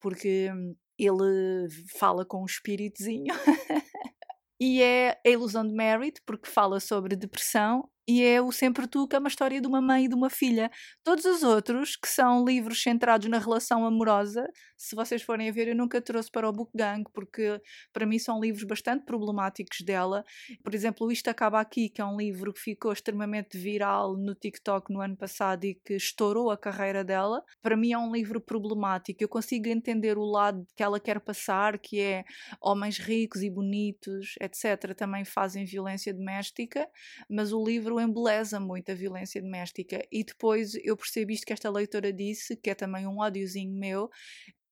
porque 0.02 0.52
hum, 0.52 0.76
ele 1.06 1.68
fala 1.98 2.26
com 2.26 2.44
um 2.44 2.46
espíritozinho. 2.46 3.34
e 4.60 4.82
é 4.82 5.20
a 5.26 5.30
ilusão 5.30 5.68
de 5.68 5.74
Merit, 5.74 6.22
porque 6.26 6.50
fala 6.50 6.80
sobre 6.80 7.16
depressão 7.16 7.90
e 8.12 8.22
é 8.22 8.42
o 8.42 8.52
Sempre 8.52 8.88
Tu, 8.88 9.08
que 9.08 9.16
é 9.16 9.20
uma 9.20 9.30
história 9.30 9.62
de 9.62 9.68
uma 9.68 9.80
mãe 9.80 10.04
e 10.04 10.08
de 10.10 10.16
uma 10.16 10.30
filha. 10.30 10.70
Todos 11.02 11.24
os 11.24 11.44
outros, 11.44 11.96
que 11.96 12.10
são 12.10 12.44
livros 12.44 12.84
centrados 12.84 13.30
na 13.30 13.40
relação 13.40 13.86
amorosa, 13.86 14.46
se 14.78 14.96
vocês 14.96 15.22
forem 15.22 15.48
a 15.48 15.52
ver, 15.52 15.70
eu 15.70 15.76
nunca 15.76 16.02
trouxe 16.02 16.30
para 16.30 16.50
o 16.50 16.52
Book 16.52 16.72
Gang, 16.76 17.06
porque 17.14 17.62
para 17.94 18.06
mim 18.06 18.20
são 18.20 18.42
livros 18.42 18.66
bastante 18.66 19.06
problemáticos 19.06 19.80
dela. 19.86 20.26
Por 20.62 20.76
exemplo, 20.76 21.10
Isto 21.10 21.30
Acaba 21.30 21.62
Aqui, 21.62 21.88
que 21.88 22.02
é 22.02 22.06
um 22.06 22.18
livro 22.18 22.52
que 22.52 22.60
ficou 22.60 22.92
extremamente 22.92 23.58
viral 23.58 24.18
no 24.18 24.36
TikTok 24.36 24.92
no 24.92 25.00
ano 25.00 25.16
passado 25.16 25.64
e 25.64 25.76
que 25.76 25.94
estourou 25.94 26.52
a 26.52 26.58
carreira 26.58 27.04
dela. 27.04 27.42
Para 27.62 27.78
mim 27.78 27.94
é 27.94 27.98
um 27.98 28.12
livro 28.12 28.42
problemático. 28.42 29.24
Eu 29.24 29.30
consigo 29.30 29.70
entender 29.70 30.18
o 30.18 30.26
lado 30.26 30.66
que 30.76 30.84
ela 30.84 31.00
quer 31.00 31.20
passar, 31.22 31.80
que 31.80 32.00
é 32.02 32.26
homens 32.60 32.98
ricos 32.98 33.42
e 33.42 33.50
bonitos, 33.50 34.34
etc., 34.42 34.96
também 34.96 35.24
fazem 35.24 35.64
violência 35.64 36.14
doméstica, 36.14 36.90
mas 37.30 37.54
o 37.54 37.64
livro 37.64 38.01
embeleza 38.02 38.60
muito 38.60 38.92
a 38.92 38.96
violência 38.96 39.42
doméstica. 39.42 40.02
E 40.12 40.24
depois 40.24 40.74
eu 40.84 40.96
percebo 40.98 41.32
isto 41.32 41.46
que 41.46 41.54
esta 41.54 41.70
leitora 41.70 42.12
disse, 42.12 42.56
que 42.56 42.70
é 42.70 42.76
também 42.76 43.08
um 43.08 43.20
ódiozinho 43.20 43.74
meu, 43.74 44.10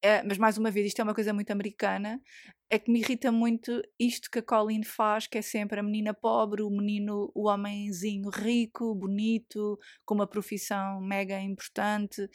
é, 0.02 0.24
mas 0.24 0.38
mais 0.38 0.58
uma 0.58 0.72
vez, 0.72 0.88
isto 0.88 1.00
é 1.00 1.04
uma 1.04 1.14
coisa 1.14 1.34
muito 1.34 1.52
americana. 1.52 2.22
É 2.72 2.78
que 2.78 2.92
me 2.92 3.00
irrita 3.00 3.32
muito 3.32 3.82
isto 4.00 4.30
que 4.30 4.40
a 4.40 4.44
Colleen 4.44 4.84
faz, 4.84 5.26
que 5.26 5.40
é 5.40 5.42
sempre 5.42 5.80
a 5.80 5.84
menina 5.84 6.14
pobre, 6.14 6.62
o 6.62 6.70
menino, 6.70 7.32
o 7.34 7.48
homenzinho 7.48 8.30
rico, 8.30 8.94
bonito, 8.94 9.80
com 10.06 10.14
uma 10.14 10.28
profissão 10.28 11.02
mega 11.02 11.40
importante. 11.42 12.30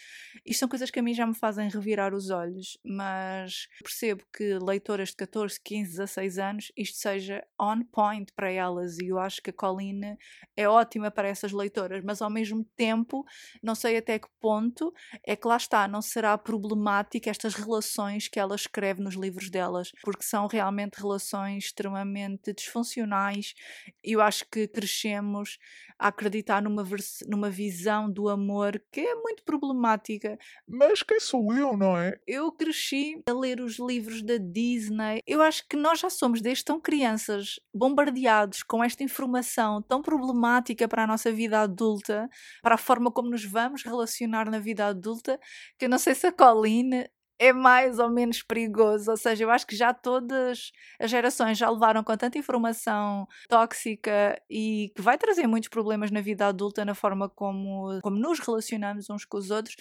Isto 0.45 0.61
são 0.61 0.69
coisas 0.69 0.91
que 0.91 0.99
a 0.99 1.03
mim 1.03 1.14
já 1.14 1.25
me 1.25 1.37
fazem 1.37 1.69
revirar 1.69 2.12
os 2.12 2.31
olhos, 2.31 2.76
mas 2.85 3.69
percebo 3.81 4.25
que 4.37 4.59
leitoras 4.59 5.11
de 5.11 5.17
14, 5.17 5.61
15, 5.62 5.91
16 5.91 6.38
anos, 6.38 6.73
isto 6.76 6.99
seja 6.99 7.45
on 7.61 7.85
point 7.85 8.33
para 8.35 8.50
elas 8.50 8.99
e 8.99 9.07
eu 9.09 9.21
acho 9.21 9.41
que 9.41 9.50
a 9.50 9.53
Colleen 9.53 10.19
é 10.57 10.69
ótima 10.69 11.12
para 11.12 11.29
essas 11.29 11.53
leitoras, 11.53 12.03
mas 12.05 12.21
ao 12.21 12.31
mesmo 12.31 12.64
tempo, 12.76 13.25
não 13.62 13.76
sei 13.76 13.99
até 13.99 14.19
que 14.19 14.29
ponto 14.41 14.93
é 15.25 15.37
que 15.37 15.47
lá 15.47 15.57
está, 15.57 15.87
não 15.87 16.03
será 16.03 16.37
problemática 16.37 17.31
estas 17.31 17.55
relações 17.55 18.26
que 18.26 18.41
ela 18.41 18.57
escreve 18.57 19.00
nos 19.00 19.14
livros 19.14 19.49
delas, 19.49 19.93
porque 20.03 20.24
que 20.25 20.31
são 20.31 20.47
realmente 20.47 20.95
relações 20.95 21.66
extremamente 21.66 22.54
disfuncionais. 22.54 23.54
Eu 24.02 24.23
acho 24.23 24.47
que 24.50 24.66
crescemos 24.66 25.59
a 25.99 26.09
acreditar 26.09 26.62
numa, 26.62 26.85
numa 27.28 27.50
visão 27.50 28.11
do 28.11 28.28
amor 28.28 28.83
que 28.90 29.00
é 29.00 29.14
muito 29.16 29.45
problemática. 29.45 30.38
Mas 30.66 31.02
quem 31.02 31.21
sou 31.21 31.52
eu, 31.52 31.76
não 31.76 31.97
é? 31.97 32.19
Eu 32.26 32.50
cresci 32.50 33.23
a 33.28 33.33
ler 33.33 33.61
os 33.61 33.78
livros 33.78 34.23
da 34.23 34.38
Disney. 34.38 35.21
Eu 35.26 35.43
acho 35.43 35.69
que 35.69 35.76
nós 35.76 36.00
já 36.00 36.09
somos 36.09 36.40
desde 36.40 36.64
tão 36.64 36.81
crianças 36.81 37.61
bombardeados 37.73 38.62
com 38.62 38.83
esta 38.83 39.02
informação 39.02 39.83
tão 39.83 40.00
problemática 40.00 40.88
para 40.88 41.04
a 41.04 41.07
nossa 41.07 41.31
vida 41.31 41.61
adulta, 41.61 42.28
para 42.62 42.76
a 42.76 42.78
forma 42.78 43.12
como 43.12 43.31
nos 43.31 43.45
vamos 43.45 43.83
relacionar 43.85 44.50
na 44.50 44.59
vida 44.59 44.87
adulta, 44.87 45.38
que 45.78 45.85
eu 45.85 45.88
não 45.88 45.99
sei 45.99 46.14
se 46.14 46.26
a 46.26 46.33
Colleen 46.33 47.04
é 47.38 47.53
mais 47.53 47.99
ou 47.99 48.11
menos 48.11 48.43
perigoso. 48.43 49.11
Ou 49.11 49.17
seja, 49.17 49.45
eu 49.45 49.50
acho 49.50 49.67
que 49.67 49.76
já 49.76 49.93
todas 49.93 50.73
as 51.00 51.11
gerações 51.11 51.59
já 51.59 51.71
levaram 51.71 52.03
com 52.03 52.17
tanta 52.17 52.38
informação 52.38 53.26
tóxica 53.49 54.41
e 54.49 54.93
que 54.95 55.03
vai 55.03 55.19
trazer 55.19 55.47
muitos 55.47 55.69
problemas 55.69 56.11
na 56.11 56.21
vida 56.21 56.47
adulta, 56.47 56.85
na 56.85 56.95
forma 56.95 57.29
como, 57.29 57.99
como 58.03 58.17
nos 58.17 58.38
relacionamos 58.38 59.11
uns 59.11 59.25
com 59.25 59.37
os 59.38 59.50
outros. 59.50 59.76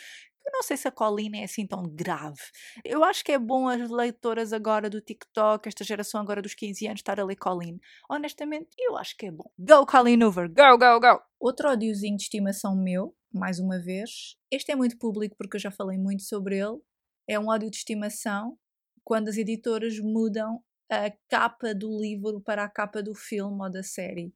Eu 0.46 0.52
não 0.52 0.62
sei 0.62 0.76
se 0.76 0.88
a 0.88 0.92
Colina 0.92 1.38
é 1.38 1.46
assim 1.46 1.66
tão 1.66 1.84
grave. 1.84 2.42
Eu 2.84 3.02
acho 3.04 3.24
que 3.24 3.32
é 3.32 3.40
bom 3.40 3.68
as 3.70 3.90
leitoras 3.90 4.52
agora 4.52 4.90
do 4.90 5.00
TikTok, 5.00 5.70
esta 5.70 5.86
geração 5.86 6.20
agora 6.20 6.42
dos 6.42 6.54
15 6.54 6.86
anos, 6.86 7.00
estar 7.00 7.18
a 7.18 7.24
ler 7.24 7.38
Colleen. 7.38 7.80
Honestamente, 8.10 8.68
eu 8.78 8.98
acho 8.98 9.16
que 9.16 9.28
é 9.28 9.32
bom. 9.32 9.50
Go, 9.58 9.86
Colleen 9.86 10.22
Hoover! 10.22 10.50
Go, 10.50 10.78
go, 10.78 11.00
go! 11.00 11.22
Outro 11.40 11.70
ódiozinho 11.70 12.18
de 12.18 12.24
estimação 12.24 12.76
meu, 12.76 13.16
mais 13.34 13.58
uma 13.58 13.80
vez. 13.80 14.36
Este 14.52 14.74
é 14.74 14.76
muito 14.76 14.98
público 14.98 15.36
porque 15.38 15.56
eu 15.56 15.62
já 15.62 15.72
falei 15.72 15.98
muito 15.98 16.24
sobre 16.24 16.58
ele 16.58 16.80
é 17.28 17.40
um 17.40 17.48
ódio 17.48 17.70
de 17.70 17.78
estimação 17.78 18.58
quando 19.04 19.30
as 19.30 19.38
editoras 19.38 20.00
mudam 20.00 20.64
a 20.90 21.12
capa 21.30 21.74
do 21.74 22.00
livro 22.00 22.42
para 22.42 22.64
a 22.64 22.70
capa 22.70 23.02
do 23.02 23.14
filme 23.16 23.62
ou 23.62 23.72
da 23.72 23.84
série. 23.84 24.34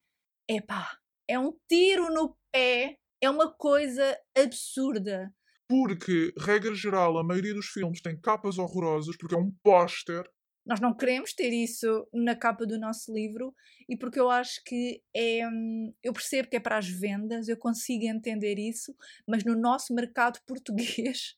Epá, 0.50 0.98
é 1.27 1.38
um 1.38 1.53
tiro 1.70 2.12
no 2.13 2.38
pé, 2.51 2.98
é 3.22 3.29
uma 3.29 3.51
coisa 3.51 4.17
absurda. 4.36 5.34
Porque, 5.70 6.34
regra 6.39 6.74
geral, 6.74 7.17
a 7.17 7.24
maioria 7.24 7.53
dos 7.53 7.67
filmes 7.67 8.01
tem 8.01 8.20
capas 8.20 8.58
horrorosas 8.58 9.17
porque 9.17 9.36
é 9.36 9.38
um 9.38 9.51
póster. 9.62 10.24
Nós 10.65 10.79
não 10.82 10.96
queremos 10.96 11.34
ter 11.34 11.51
isso 11.51 12.08
na 12.13 12.36
capa 12.36 12.65
do 12.65 12.77
nosso 12.79 13.13
livro 13.13 13.53
e 13.88 13.98
porque 13.98 14.20
eu 14.20 14.29
acho 14.29 14.62
que 14.65 15.01
é. 15.13 15.48
Hum, 15.48 15.94
eu 16.03 16.13
percebo 16.13 16.50
que 16.50 16.58
é 16.58 16.60
para 16.60 16.77
as 16.77 16.88
vendas, 16.88 17.48
eu 17.48 17.58
consigo 17.58 18.06
entender 18.06 18.58
isso, 18.58 18.96
mas 19.27 19.44
no 19.44 19.56
nosso 19.56 19.94
mercado 19.94 20.39
português, 20.48 21.36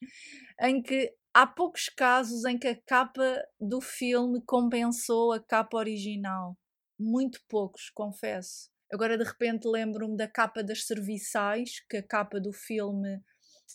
em 0.60 0.82
que 0.82 1.12
há 1.34 1.46
poucos 1.46 1.88
casos 1.88 2.44
em 2.44 2.58
que 2.58 2.68
a 2.68 2.76
capa 2.76 3.42
do 3.60 3.80
filme 3.80 4.42
compensou 4.44 5.32
a 5.32 5.40
capa 5.40 5.76
original. 5.76 6.56
Muito 6.98 7.40
poucos, 7.48 7.90
confesso. 7.90 8.68
Agora 8.92 9.16
de 9.16 9.24
repente 9.24 9.68
lembro-me 9.68 10.16
da 10.16 10.26
capa 10.26 10.62
das 10.62 10.84
serviçais, 10.84 11.80
que 11.88 11.98
a 11.98 12.02
capa 12.02 12.40
do 12.40 12.52
filme 12.52 13.22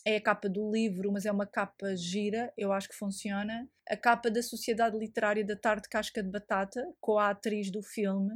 é 0.04 0.16
a 0.16 0.20
capa 0.20 0.48
do 0.48 0.70
livro, 0.70 1.10
mas 1.10 1.24
é 1.24 1.32
uma 1.32 1.46
capa 1.46 1.96
gira, 1.96 2.52
eu 2.56 2.72
acho 2.72 2.88
que 2.88 2.94
funciona. 2.94 3.68
A 3.88 3.96
capa 3.96 4.30
da 4.30 4.42
Sociedade 4.42 4.98
Literária 4.98 5.44
da 5.44 5.56
Tarde 5.56 5.88
Casca 5.88 6.22
de 6.22 6.30
Batata, 6.30 6.86
com 7.00 7.18
a 7.18 7.30
atriz 7.30 7.70
do 7.70 7.82
filme. 7.82 8.34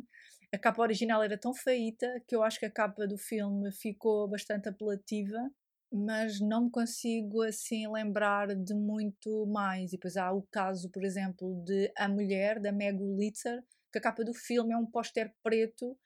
A 0.52 0.58
capa 0.58 0.82
original 0.82 1.22
era 1.22 1.38
tão 1.38 1.54
feita 1.54 2.06
que 2.26 2.34
eu 2.34 2.42
acho 2.42 2.58
que 2.58 2.66
a 2.66 2.70
capa 2.70 3.06
do 3.06 3.18
filme 3.18 3.70
ficou 3.72 4.26
bastante 4.26 4.68
apelativa 4.68 5.38
mas 5.92 6.40
não 6.40 6.64
me 6.64 6.70
consigo 6.70 7.42
assim 7.42 7.86
lembrar 7.88 8.54
de 8.54 8.74
muito 8.74 9.46
mais. 9.46 9.92
E 9.92 9.96
depois 9.96 10.16
há 10.16 10.32
o 10.32 10.42
caso, 10.50 10.90
por 10.90 11.04
exemplo, 11.04 11.62
de 11.64 11.92
A 11.96 12.08
Mulher, 12.08 12.60
da 12.60 12.72
Meg 12.72 12.98
Litzer, 12.98 13.62
que 13.92 13.98
a 13.98 14.00
capa 14.00 14.24
do 14.24 14.32
filme 14.34 14.72
é 14.72 14.76
um 14.76 14.86
póster 14.86 15.32
preto 15.42 15.96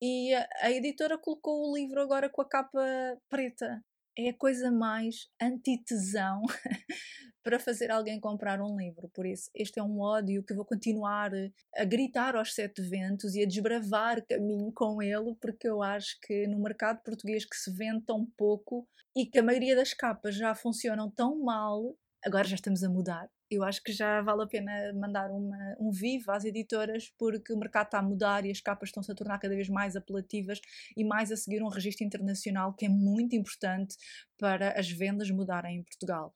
e 0.00 0.34
a, 0.34 0.48
a 0.62 0.70
editora 0.70 1.18
colocou 1.18 1.70
o 1.70 1.76
livro 1.76 2.00
agora 2.00 2.28
com 2.28 2.42
a 2.42 2.48
capa 2.48 2.80
preta. 3.28 3.82
É 4.18 4.28
a 4.30 4.36
coisa 4.36 4.70
mais 4.70 5.28
antitesão 5.40 6.42
para 7.42 7.58
fazer 7.58 7.90
alguém 7.90 8.20
comprar 8.20 8.60
um 8.60 8.76
livro. 8.76 9.08
Por 9.08 9.26
isso, 9.26 9.50
este 9.54 9.78
é 9.78 9.82
um 9.82 10.00
ódio 10.00 10.42
que 10.42 10.54
vou 10.54 10.64
continuar 10.64 11.32
a 11.76 11.84
gritar 11.84 12.36
aos 12.36 12.54
sete 12.54 12.80
ventos 12.82 13.34
e 13.34 13.42
a 13.42 13.46
desbravar 13.46 14.24
caminho 14.26 14.72
com 14.72 15.02
ele, 15.02 15.34
porque 15.40 15.68
eu 15.68 15.82
acho 15.82 16.18
que 16.20 16.46
no 16.46 16.58
mercado 16.58 17.02
português 17.02 17.44
que 17.44 17.56
se 17.56 17.70
vende 17.70 18.04
tão 18.04 18.26
pouco 18.36 18.86
e 19.16 19.26
que 19.26 19.38
a 19.38 19.42
maioria 19.42 19.76
das 19.76 19.92
capas 19.92 20.34
já 20.34 20.54
funcionam 20.54 21.10
tão 21.10 21.38
mal, 21.42 21.96
agora 22.24 22.46
já 22.46 22.54
estamos 22.54 22.82
a 22.82 22.88
mudar. 22.88 23.28
Eu 23.50 23.62
acho 23.62 23.82
que 23.82 23.92
já 23.92 24.22
vale 24.22 24.44
a 24.44 24.46
pena 24.46 24.94
mandar 24.94 25.30
uma, 25.30 25.76
um 25.78 25.90
vivo 25.90 26.30
às 26.30 26.42
editoras, 26.44 27.12
porque 27.18 27.52
o 27.52 27.58
mercado 27.58 27.84
está 27.86 27.98
a 27.98 28.02
mudar 28.02 28.46
e 28.46 28.50
as 28.50 28.62
capas 28.62 28.88
estão-se 28.88 29.12
a 29.12 29.14
tornar 29.14 29.38
cada 29.38 29.54
vez 29.54 29.68
mais 29.68 29.94
apelativas 29.94 30.58
e 30.96 31.04
mais 31.04 31.30
a 31.30 31.36
seguir 31.36 31.62
um 31.62 31.68
registro 31.68 32.06
internacional 32.06 32.72
que 32.72 32.86
é 32.86 32.88
muito 32.88 33.36
importante 33.36 33.94
para 34.38 34.78
as 34.78 34.90
vendas 34.90 35.30
mudarem 35.30 35.80
em 35.80 35.82
Portugal. 35.82 36.32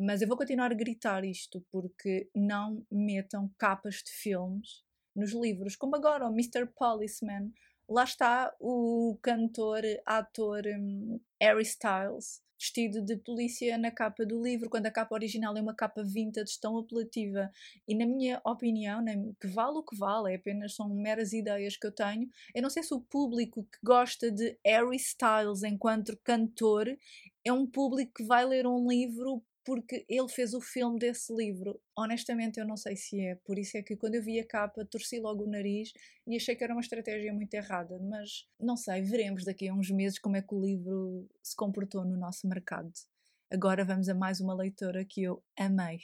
Mas 0.00 0.22
eu 0.22 0.28
vou 0.28 0.36
continuar 0.36 0.70
a 0.70 0.76
gritar 0.76 1.24
isto 1.24 1.60
porque 1.72 2.30
não 2.32 2.86
metam 2.88 3.50
capas 3.58 3.96
de 3.96 4.12
filmes 4.12 4.84
nos 5.14 5.32
livros, 5.32 5.74
como 5.74 5.96
agora 5.96 6.24
o 6.24 6.32
Mr. 6.32 6.66
Policeman. 6.66 7.50
Lá 7.88 8.04
está 8.04 8.54
o 8.60 9.18
cantor, 9.20 9.82
ator 10.06 10.62
um, 10.66 11.18
Harry 11.40 11.64
Styles, 11.64 12.40
vestido 12.56 13.02
de 13.02 13.16
polícia 13.16 13.76
na 13.76 13.90
capa 13.90 14.24
do 14.24 14.40
livro, 14.40 14.70
quando 14.70 14.86
a 14.86 14.90
capa 14.90 15.16
original 15.16 15.56
é 15.56 15.60
uma 15.60 15.74
capa 15.74 16.04
vintage 16.04 16.60
tão 16.60 16.78
apelativa. 16.78 17.50
E 17.88 17.92
na 17.92 18.06
minha 18.06 18.40
opinião, 18.44 19.04
que 19.40 19.48
vale 19.48 19.78
o 19.78 19.82
que 19.82 19.96
vale, 19.96 20.32
é 20.32 20.36
apenas 20.36 20.76
são 20.76 20.88
meras 20.88 21.32
ideias 21.32 21.76
que 21.76 21.86
eu 21.88 21.92
tenho. 21.92 22.28
Eu 22.54 22.62
não 22.62 22.70
sei 22.70 22.84
se 22.84 22.94
o 22.94 23.00
público 23.00 23.64
que 23.64 23.78
gosta 23.82 24.30
de 24.30 24.56
Harry 24.64 24.96
Styles 24.96 25.64
enquanto 25.64 26.16
cantor 26.22 26.86
é 27.44 27.52
um 27.52 27.66
público 27.66 28.12
que 28.14 28.24
vai 28.24 28.44
ler 28.44 28.66
um 28.66 28.88
livro 28.88 29.42
porque 29.68 30.06
ele 30.08 30.30
fez 30.30 30.54
o 30.54 30.62
filme 30.62 30.98
desse 30.98 31.30
livro. 31.30 31.78
Honestamente, 31.94 32.58
eu 32.58 32.66
não 32.66 32.74
sei 32.74 32.96
se 32.96 33.20
é. 33.20 33.34
Por 33.34 33.58
isso 33.58 33.76
é 33.76 33.82
que 33.82 33.96
quando 33.96 34.14
eu 34.14 34.22
vi 34.22 34.40
a 34.40 34.46
capa, 34.46 34.82
torci 34.82 35.20
logo 35.20 35.44
o 35.44 35.46
nariz 35.46 35.92
e 36.26 36.34
achei 36.36 36.56
que 36.56 36.64
era 36.64 36.72
uma 36.72 36.80
estratégia 36.80 37.34
muito 37.34 37.52
errada. 37.52 37.98
Mas 37.98 38.48
não 38.58 38.78
sei, 38.78 39.02
veremos 39.02 39.44
daqui 39.44 39.68
a 39.68 39.74
uns 39.74 39.90
meses 39.90 40.18
como 40.18 40.36
é 40.36 40.40
que 40.40 40.54
o 40.54 40.64
livro 40.64 41.28
se 41.42 41.54
comportou 41.54 42.02
no 42.02 42.16
nosso 42.16 42.48
mercado. 42.48 42.90
Agora 43.50 43.84
vamos 43.84 44.08
a 44.08 44.14
mais 44.14 44.40
uma 44.40 44.54
leitora 44.54 45.04
que 45.04 45.22
eu 45.22 45.44
amei. 45.54 46.00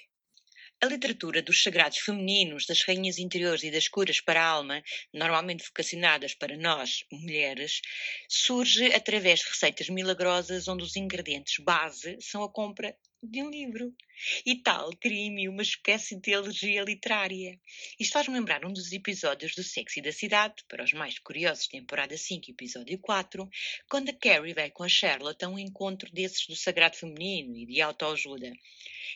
A 0.83 0.87
literatura 0.87 1.41
dos 1.41 1.63
sagrados 1.63 1.99
femininos, 1.99 2.67
das 2.67 2.83
rainhas 2.83 3.19
interiores 3.19 3.63
e 3.63 3.71
das 3.71 3.89
curas 3.89 4.21
para 4.21 4.43
a 4.43 4.47
alma, 4.47 4.83
normalmente 5.11 5.65
vocacionadas 5.65 6.35
para 6.35 6.57
nós, 6.59 7.05
mulheres, 7.11 7.81
surge 8.29 8.93
através 8.93 9.41
de 9.41 9.49
receitas 9.49 9.89
milagrosas 9.89 10.69
onde 10.69 10.85
os 10.85 10.97
ingredientes 10.97 11.65
base 11.65 12.19
são 12.21 12.43
a 12.43 12.53
compra 12.53 12.95
de 13.25 13.43
um 13.43 13.51
livro. 13.51 13.95
E 14.45 14.57
tal 14.63 14.91
cria-me 14.97 15.49
uma 15.49 15.63
espécie 15.63 16.21
de 16.21 16.35
alergia 16.35 16.83
literária. 16.83 17.59
Isto 17.99 18.13
faz-me 18.13 18.35
lembrar 18.35 18.65
um 18.65 18.73
dos 18.73 18.93
episódios 18.93 19.55
do 19.55 19.63
Sexy 19.63 20.01
da 20.01 20.13
Cidade, 20.13 20.63
para 20.69 20.85
os 20.85 20.93
mais 20.93 21.19
curiosos, 21.19 21.67
temporada 21.67 22.17
5, 22.17 22.51
episódio 22.51 22.99
4, 22.99 23.49
quando 23.89 24.11
a 24.11 24.13
Carrie 24.13 24.55
vai 24.55 24.71
com 24.71 24.83
a 24.83 24.89
Charlotte 24.89 25.45
a 25.45 25.49
um 25.49 25.59
encontro 25.59 26.11
desses 26.13 26.47
do 26.47 26.55
sagrado 26.55 26.97
feminino 26.97 27.57
e 27.57 27.67
de 27.67 27.81
autoajuda. 27.81 28.53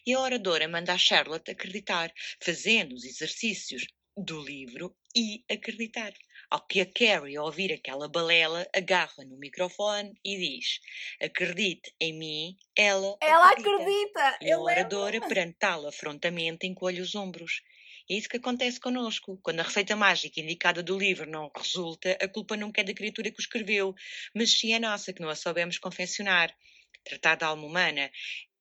E 0.07 0.14
a 0.14 0.21
oradora 0.21 0.66
manda 0.68 0.92
a 0.92 0.99
Charlotte 0.99 1.51
acreditar, 1.51 2.12
fazendo 2.42 2.94
os 2.94 3.05
exercícios 3.05 3.87
do 4.16 4.42
livro 4.42 4.97
e 5.14 5.44
acreditar. 5.49 6.12
Ao 6.50 6.66
que 6.66 6.80
a 6.80 6.87
Carrie, 6.87 7.37
ao 7.37 7.44
ouvir 7.44 7.72
aquela 7.72 8.08
balela, 8.08 8.66
agarra 8.74 9.24
no 9.24 9.37
microfone 9.37 10.18
e 10.24 10.37
diz: 10.37 10.80
Acredite 11.20 11.94
em 12.00 12.12
mim, 12.12 12.56
ela. 12.74 13.18
Ela 13.20 13.50
acredita! 13.50 14.20
acredita. 14.20 14.38
E 14.40 14.50
a 14.50 14.58
oradora, 14.58 15.20
perante 15.28 15.56
tal 15.58 15.87
afrontamento, 15.87 16.64
encolhe 16.64 17.00
os 17.00 17.14
ombros. 17.14 17.62
É 18.11 18.14
isso 18.14 18.28
que 18.28 18.38
acontece 18.38 18.80
connosco. 18.80 19.38
Quando 19.42 19.61
a 19.61 19.62
receita 19.62 19.94
mágica 19.94 20.40
indicada 20.40 20.82
do 20.82 20.98
livro 20.98 21.30
não 21.30 21.50
resulta, 21.54 22.16
a 22.20 22.26
culpa 22.26 22.56
nunca 22.56 22.80
é 22.80 22.84
da 22.84 22.94
criatura 22.94 23.30
que 23.30 23.38
o 23.38 23.42
escreveu, 23.42 23.94
mas 24.34 24.58
sim 24.58 24.72
é 24.72 24.78
nossa, 24.78 25.12
que 25.12 25.20
não 25.20 25.28
a 25.28 25.34
soubemos 25.34 25.76
confeccionar. 25.76 26.54
Tratar 27.04 27.37
da 27.37 27.48
alma 27.48 27.66
humana 27.66 28.11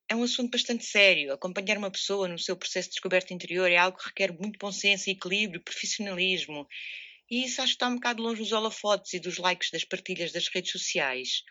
é 0.09 0.15
um 0.15 0.23
assunto 0.23 0.51
bastante 0.51 0.85
sério. 0.85 1.31
Acompanhar 1.31 1.77
uma 1.77 1.91
pessoa 1.91 2.27
no 2.27 2.37
seu 2.37 2.57
processo 2.57 2.89
de 2.89 2.95
descoberta 2.95 3.33
interior 3.33 3.71
é 3.71 3.77
algo 3.77 3.97
que 3.97 4.07
requer 4.07 4.33
muito 4.33 4.59
bom 4.59 4.71
senso, 4.71 5.09
equilíbrio, 5.09 5.61
profissionalismo. 5.61 6.67
E 7.29 7.43
isso 7.43 7.61
acho 7.61 7.73
que 7.73 7.75
está 7.75 7.87
um 7.87 7.95
bocado 7.95 8.23
longe 8.23 8.41
dos 8.41 8.51
holofotes 8.51 9.13
e 9.13 9.19
dos 9.19 9.37
likes 9.37 9.69
das 9.71 9.83
partilhas 9.83 10.31
das 10.31 10.47
redes 10.47 10.71
sociais. 10.71 11.43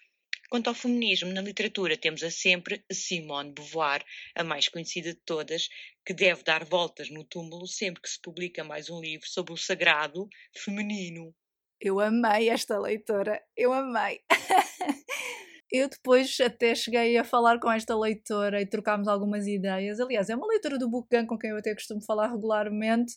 Quanto 0.49 0.69
ao 0.69 0.75
feminismo, 0.75 1.33
na 1.33 1.43
literatura 1.43 1.97
temos 1.97 2.23
a 2.23 2.31
sempre 2.31 2.85
Simone 2.91 3.53
Beauvoir, 3.53 4.05
a 4.35 4.45
mais 4.45 4.69
conhecida 4.69 5.13
de 5.13 5.21
todas, 5.25 5.69
que 6.05 6.15
deve 6.15 6.45
dar 6.45 6.65
voltas 6.65 7.11
no 7.11 7.25
túmulo 7.25 7.67
sempre 7.67 8.01
que 8.01 8.09
se 8.09 8.21
publica 8.21 8.63
mais 8.63 8.89
um 8.89 9.01
livro 9.01 9.29
sobre 9.29 9.53
o 9.53 9.57
sagrado 9.57 10.29
feminino. 10.55 11.35
Eu 11.81 12.01
amei 12.01 12.49
esta 12.49 12.79
leitora, 12.79 13.43
eu 13.57 13.73
amei. 13.73 14.21
Eu 15.77 15.89
depois 15.91 16.37
até 16.41 16.75
cheguei 16.75 17.19
a 17.19 17.25
falar 17.25 17.61
com 17.61 17.71
esta 17.71 17.95
leitora 17.95 18.63
e 18.63 18.67
trocámos 18.67 19.09
algumas 19.09 19.47
ideias. 19.47 20.01
Aliás, 20.01 20.31
é 20.31 20.35
uma 20.35 20.47
leitora 20.47 20.79
do 20.79 20.89
Bookgan 20.89 21.27
com 21.27 21.37
quem 21.37 21.51
eu 21.51 21.59
até 21.59 21.75
costumo 21.75 22.03
falar 22.03 22.29
regularmente 22.29 23.15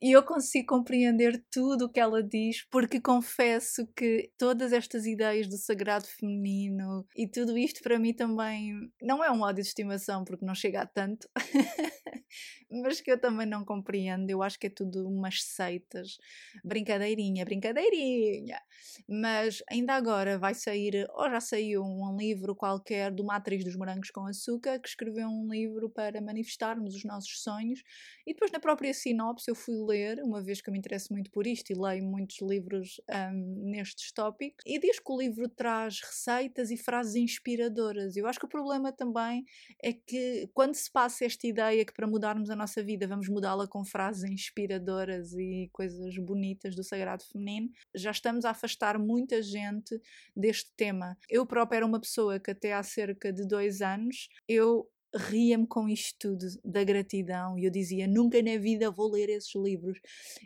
e 0.00 0.12
eu 0.12 0.22
consigo 0.22 0.66
compreender 0.66 1.44
tudo 1.50 1.86
o 1.86 1.88
que 1.88 1.98
ela 1.98 2.22
diz, 2.22 2.64
porque 2.70 3.00
confesso 3.00 3.86
que 3.96 4.30
todas 4.38 4.72
estas 4.72 5.04
ideias 5.04 5.48
do 5.48 5.56
sagrado 5.56 6.06
feminino 6.06 7.04
e 7.16 7.28
tudo 7.28 7.58
isto 7.58 7.82
para 7.82 7.98
mim 7.98 8.14
também 8.14 8.72
não 9.02 9.24
é 9.24 9.30
um 9.30 9.40
ódio 9.40 9.62
de 9.62 9.68
estimação, 9.68 10.24
porque 10.24 10.44
não 10.44 10.54
chega 10.54 10.82
a 10.82 10.86
tanto, 10.86 11.28
mas 12.70 13.00
que 13.00 13.10
eu 13.10 13.20
também 13.20 13.46
não 13.46 13.64
compreendo. 13.64 14.30
Eu 14.30 14.42
acho 14.42 14.58
que 14.58 14.66
é 14.66 14.70
tudo 14.70 15.08
umas 15.08 15.42
seitas. 15.42 16.18
Brincadeirinha, 16.64 17.44
brincadeirinha. 17.44 18.60
Mas 19.08 19.62
ainda 19.70 19.94
agora 19.94 20.38
vai 20.38 20.54
sair, 20.54 21.06
ou 21.14 21.30
já 21.30 21.40
saiu 21.40 21.82
um 21.82 21.95
livro 22.16 22.54
qualquer 22.54 23.12
de 23.12 23.22
uma 23.22 23.36
atriz 23.36 23.64
dos 23.64 23.76
Morangos 23.76 24.10
com 24.10 24.26
Açúcar 24.26 24.78
que 24.80 24.88
escreveu 24.88 25.28
um 25.28 25.48
livro 25.48 25.88
para 25.88 26.20
manifestarmos 26.20 26.94
os 26.94 27.04
nossos 27.04 27.42
sonhos. 27.42 27.82
E 28.26 28.32
depois, 28.32 28.50
na 28.50 28.58
própria 28.58 28.92
sinopse, 28.92 29.48
eu 29.48 29.54
fui 29.54 29.74
ler, 29.86 30.22
uma 30.22 30.42
vez 30.42 30.60
que 30.60 30.68
eu 30.68 30.72
me 30.72 30.78
interesso 30.78 31.12
muito 31.12 31.30
por 31.30 31.46
isto 31.46 31.70
e 31.70 31.74
leio 31.74 32.04
muitos 32.04 32.40
livros 32.42 33.00
um, 33.08 33.70
nestes 33.70 34.10
tópicos, 34.10 34.64
e 34.66 34.78
diz 34.80 34.98
que 34.98 35.12
o 35.12 35.18
livro 35.18 35.48
traz 35.48 36.00
receitas 36.00 36.70
e 36.70 36.76
frases 36.76 37.14
inspiradoras. 37.14 38.16
Eu 38.16 38.26
acho 38.26 38.38
que 38.38 38.46
o 38.46 38.48
problema 38.48 38.92
também 38.92 39.44
é 39.82 39.92
que 39.92 40.50
quando 40.52 40.74
se 40.74 40.90
passa 40.90 41.24
esta 41.24 41.46
ideia 41.46 41.84
que 41.84 41.92
para 41.92 42.06
mudarmos 42.06 42.50
a 42.50 42.56
nossa 42.56 42.82
vida 42.82 43.06
vamos 43.06 43.28
mudá-la 43.28 43.68
com 43.68 43.84
frases 43.84 44.24
inspiradoras 44.28 45.32
e 45.34 45.68
coisas 45.72 46.16
bonitas 46.18 46.74
do 46.74 46.82
sagrado 46.82 47.22
feminino, 47.24 47.70
já 47.94 48.10
estamos 48.10 48.44
a 48.44 48.50
afastar 48.50 48.98
muita 48.98 49.40
gente 49.40 50.00
deste 50.34 50.72
tema. 50.76 51.16
Eu 51.28 51.46
própria 51.46 51.75
era 51.76 51.86
uma 51.86 52.00
pessoa 52.00 52.40
que 52.40 52.50
até 52.50 52.72
há 52.74 52.82
cerca 52.82 53.32
de 53.32 53.46
dois 53.46 53.80
anos 53.82 54.28
eu 54.48 54.88
ria-me 55.16 55.66
com 55.66 55.88
isto 55.88 56.16
tudo 56.18 56.46
da 56.64 56.84
gratidão 56.84 57.58
e 57.58 57.64
eu 57.64 57.70
dizia 57.70 58.06
nunca 58.06 58.40
na 58.42 58.56
vida 58.58 58.90
vou 58.90 59.10
ler 59.10 59.28
esses 59.28 59.54
livros. 59.54 59.98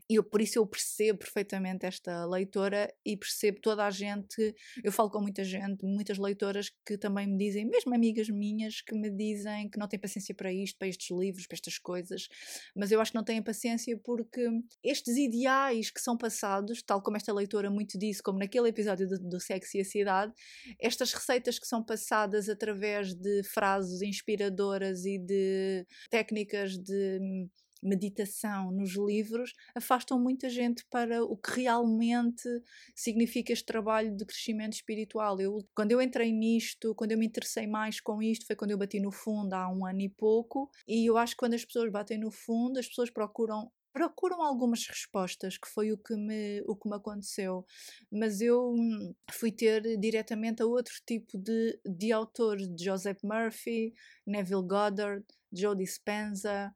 E 0.08 0.14
eu, 0.14 0.24
por 0.24 0.40
isso 0.40 0.58
eu 0.58 0.66
percebo 0.66 1.18
perfeitamente 1.18 1.86
esta 1.86 2.24
leitora 2.26 2.92
e 3.04 3.16
percebo 3.16 3.60
toda 3.60 3.84
a 3.84 3.90
gente 3.90 4.54
eu 4.82 4.92
falo 4.92 5.10
com 5.10 5.20
muita 5.20 5.44
gente, 5.44 5.84
muitas 5.84 6.18
leitoras 6.18 6.70
que 6.86 6.96
também 6.96 7.26
me 7.26 7.36
dizem, 7.36 7.66
mesmo 7.66 7.94
amigas 7.94 8.28
minhas 8.28 8.80
que 8.80 8.94
me 8.94 9.10
dizem 9.10 9.68
que 9.68 9.78
não 9.78 9.88
têm 9.88 9.98
paciência 9.98 10.34
para 10.34 10.52
isto, 10.52 10.78
para 10.78 10.88
estes 10.88 11.10
livros, 11.10 11.46
para 11.46 11.56
estas 11.56 11.78
coisas 11.78 12.28
mas 12.74 12.90
eu 12.92 13.00
acho 13.00 13.12
que 13.12 13.16
não 13.16 13.24
têm 13.24 13.42
paciência 13.42 13.98
porque 13.98 14.48
estes 14.82 15.16
ideais 15.16 15.90
que 15.90 16.00
são 16.00 16.16
passados, 16.16 16.82
tal 16.82 17.02
como 17.02 17.16
esta 17.16 17.32
leitora 17.32 17.70
muito 17.70 17.98
disse, 17.98 18.22
como 18.22 18.38
naquele 18.38 18.68
episódio 18.68 19.08
do, 19.08 19.18
do 19.18 19.40
Sexo 19.40 19.76
e 19.76 19.80
a 19.80 19.84
Cidade 19.84 20.32
estas 20.78 21.12
receitas 21.12 21.58
que 21.58 21.66
são 21.66 21.82
passadas 21.82 22.48
através 22.48 23.14
de 23.14 23.42
frases 23.44 24.02
inspiradoras 24.02 24.59
e 25.04 25.18
de 25.18 25.86
técnicas 26.10 26.76
de 26.76 27.48
meditação 27.82 28.70
nos 28.70 28.94
livros 28.94 29.52
afastam 29.74 30.20
muita 30.20 30.48
gente 30.48 30.84
para 30.90 31.24
o 31.24 31.36
que 31.36 31.62
realmente 31.62 32.48
significa 32.94 33.52
este 33.52 33.64
trabalho 33.64 34.14
de 34.14 34.24
crescimento 34.24 34.74
espiritual. 34.74 35.40
Eu, 35.40 35.66
quando 35.74 35.92
eu 35.92 36.02
entrei 36.02 36.32
nisto, 36.32 36.94
quando 36.94 37.12
eu 37.12 37.18
me 37.18 37.26
interessei 37.26 37.66
mais 37.66 38.00
com 38.00 38.22
isto, 38.22 38.46
foi 38.46 38.56
quando 38.56 38.72
eu 38.72 38.78
bati 38.78 39.00
no 39.00 39.10
fundo 39.10 39.54
há 39.54 39.68
um 39.68 39.86
ano 39.86 40.00
e 40.02 40.08
pouco, 40.08 40.70
e 40.86 41.08
eu 41.08 41.16
acho 41.16 41.34
que 41.34 41.38
quando 41.38 41.54
as 41.54 41.64
pessoas 41.64 41.90
batem 41.90 42.18
no 42.18 42.30
fundo, 42.30 42.78
as 42.78 42.86
pessoas 42.86 43.10
procuram 43.10 43.70
procuram 43.92 44.42
algumas 44.42 44.86
respostas, 44.86 45.58
que 45.58 45.68
foi 45.68 45.92
o 45.92 45.98
que 45.98 46.14
me, 46.14 46.62
o 46.66 46.76
que 46.76 46.88
me 46.88 46.96
aconteceu, 46.96 47.66
mas 48.10 48.40
eu 48.40 48.72
hum, 48.72 49.14
fui 49.30 49.52
ter 49.52 49.96
diretamente 49.98 50.62
a 50.62 50.66
outro 50.66 50.94
tipo 51.06 51.36
de, 51.38 51.78
de 51.84 52.12
autores, 52.12 52.68
Joseph 52.78 53.20
Murphy, 53.22 53.94
Neville 54.26 54.66
Goddard, 54.66 55.24
Joe 55.52 55.76
Dispenza, 55.76 56.74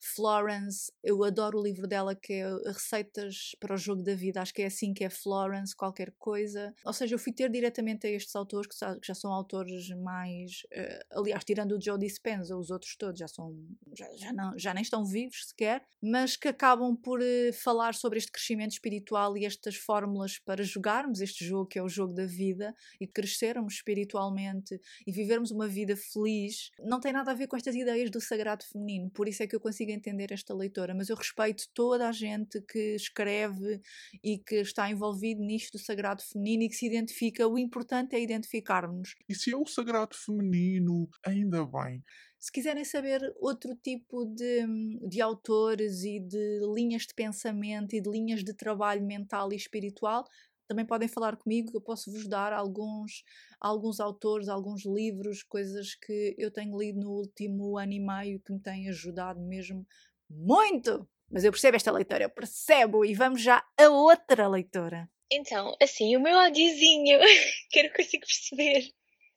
Florence, 0.00 0.92
eu 1.02 1.22
adoro 1.24 1.58
o 1.58 1.62
livro 1.62 1.86
dela 1.86 2.14
que 2.14 2.34
é 2.34 2.46
Receitas 2.66 3.56
para 3.58 3.74
o 3.74 3.78
Jogo 3.78 4.02
da 4.02 4.14
Vida, 4.14 4.42
acho 4.42 4.52
que 4.52 4.62
é 4.62 4.66
assim 4.66 4.92
que 4.92 5.04
é 5.04 5.10
Florence, 5.10 5.74
qualquer 5.74 6.12
coisa. 6.18 6.74
Ou 6.84 6.92
seja, 6.92 7.14
eu 7.14 7.18
fui 7.18 7.32
ter 7.32 7.50
diretamente 7.50 8.06
a 8.06 8.10
estes 8.10 8.34
autores 8.36 8.66
que 8.66 8.76
já 9.06 9.14
são 9.14 9.32
autores 9.32 9.88
mais. 9.90 10.62
Uh, 10.72 11.20
aliás, 11.20 11.44
tirando 11.44 11.72
o 11.72 11.80
Joe 11.80 11.98
Dispenza, 11.98 12.56
os 12.56 12.70
outros 12.70 12.96
todos 12.96 13.18
já 13.18 13.28
são. 13.28 13.56
Já, 13.96 14.08
já, 14.16 14.32
não, 14.32 14.58
já 14.58 14.74
nem 14.74 14.82
estão 14.82 15.04
vivos 15.04 15.46
sequer, 15.48 15.84
mas 16.02 16.36
que 16.36 16.48
acabam 16.48 16.94
por 16.96 17.20
uh, 17.20 17.52
falar 17.52 17.94
sobre 17.94 18.18
este 18.18 18.30
crescimento 18.30 18.72
espiritual 18.72 19.36
e 19.36 19.46
estas 19.46 19.76
fórmulas 19.76 20.38
para 20.38 20.62
jogarmos 20.62 21.20
este 21.20 21.44
jogo 21.44 21.66
que 21.66 21.78
é 21.78 21.82
o 21.82 21.88
jogo 21.88 22.12
da 22.12 22.26
vida 22.26 22.74
e 23.00 23.06
crescermos 23.06 23.74
espiritualmente 23.74 24.80
e 25.06 25.12
vivermos 25.12 25.50
uma 25.50 25.66
vida 25.66 25.96
feliz. 25.96 26.70
Não 26.80 27.00
tem 27.00 27.12
nada 27.12 27.30
a 27.30 27.34
ver 27.34 27.46
com 27.46 27.56
estas 27.56 27.74
ideias 27.74 28.10
do 28.10 28.20
sagrado 28.20 28.64
feminino, 28.64 29.10
por 29.10 29.28
isso 29.28 29.42
é 29.42 29.46
que 29.46 29.56
eu 29.56 29.60
consigo 29.60 29.93
entender 29.94 30.32
esta 30.32 30.54
leitora, 30.54 30.94
mas 30.94 31.08
eu 31.08 31.16
respeito 31.16 31.64
toda 31.72 32.08
a 32.08 32.12
gente 32.12 32.60
que 32.62 32.94
escreve 32.94 33.80
e 34.22 34.38
que 34.38 34.56
está 34.56 34.90
envolvido 34.90 35.40
nisto 35.40 35.72
do 35.72 35.78
sagrado 35.78 36.22
feminino 36.22 36.64
e 36.64 36.68
que 36.68 36.74
se 36.74 36.86
identifica. 36.86 37.48
O 37.48 37.58
importante 37.58 38.14
é 38.14 38.20
identificarmos. 38.20 39.14
E 39.28 39.34
se 39.34 39.52
é 39.52 39.56
o 39.56 39.66
sagrado 39.66 40.14
feminino, 40.16 41.08
ainda 41.24 41.64
bem. 41.64 42.02
Se 42.38 42.52
quiserem 42.52 42.84
saber 42.84 43.22
outro 43.36 43.74
tipo 43.74 44.26
de, 44.26 44.66
de 45.08 45.22
autores 45.22 46.04
e 46.04 46.20
de 46.20 46.60
linhas 46.74 47.06
de 47.06 47.14
pensamento 47.14 47.96
e 47.96 48.02
de 48.02 48.10
linhas 48.10 48.44
de 48.44 48.52
trabalho 48.52 49.02
mental 49.02 49.50
e 49.50 49.56
espiritual, 49.56 50.26
também 50.66 50.84
podem 50.84 51.08
falar 51.08 51.36
comigo, 51.36 51.70
eu 51.74 51.80
posso 51.80 52.10
vos 52.10 52.26
dar 52.26 52.52
alguns, 52.52 53.24
alguns 53.60 54.00
autores, 54.00 54.48
alguns 54.48 54.84
livros, 54.84 55.42
coisas 55.42 55.94
que 55.94 56.34
eu 56.38 56.50
tenho 56.50 56.78
lido 56.78 57.00
no 57.00 57.10
último 57.10 57.78
ano 57.78 57.92
e 57.92 58.00
meio 58.00 58.40
que 58.40 58.52
me 58.52 58.60
têm 58.60 58.88
ajudado 58.88 59.40
mesmo 59.40 59.86
muito. 60.28 61.08
Mas 61.30 61.44
eu 61.44 61.50
percebo 61.50 61.76
esta 61.76 61.92
leitora, 61.92 62.24
eu 62.24 62.30
percebo, 62.30 63.04
e 63.04 63.14
vamos 63.14 63.42
já 63.42 63.64
a 63.78 63.88
outra 63.88 64.46
leitora. 64.48 65.08
Então, 65.30 65.74
assim, 65.82 66.16
o 66.16 66.20
meu 66.20 66.38
audiozinho, 66.38 67.18
que 67.70 67.80
eu 67.80 67.84
não 67.84 67.90
consigo 67.90 68.24
perceber, 68.26 68.92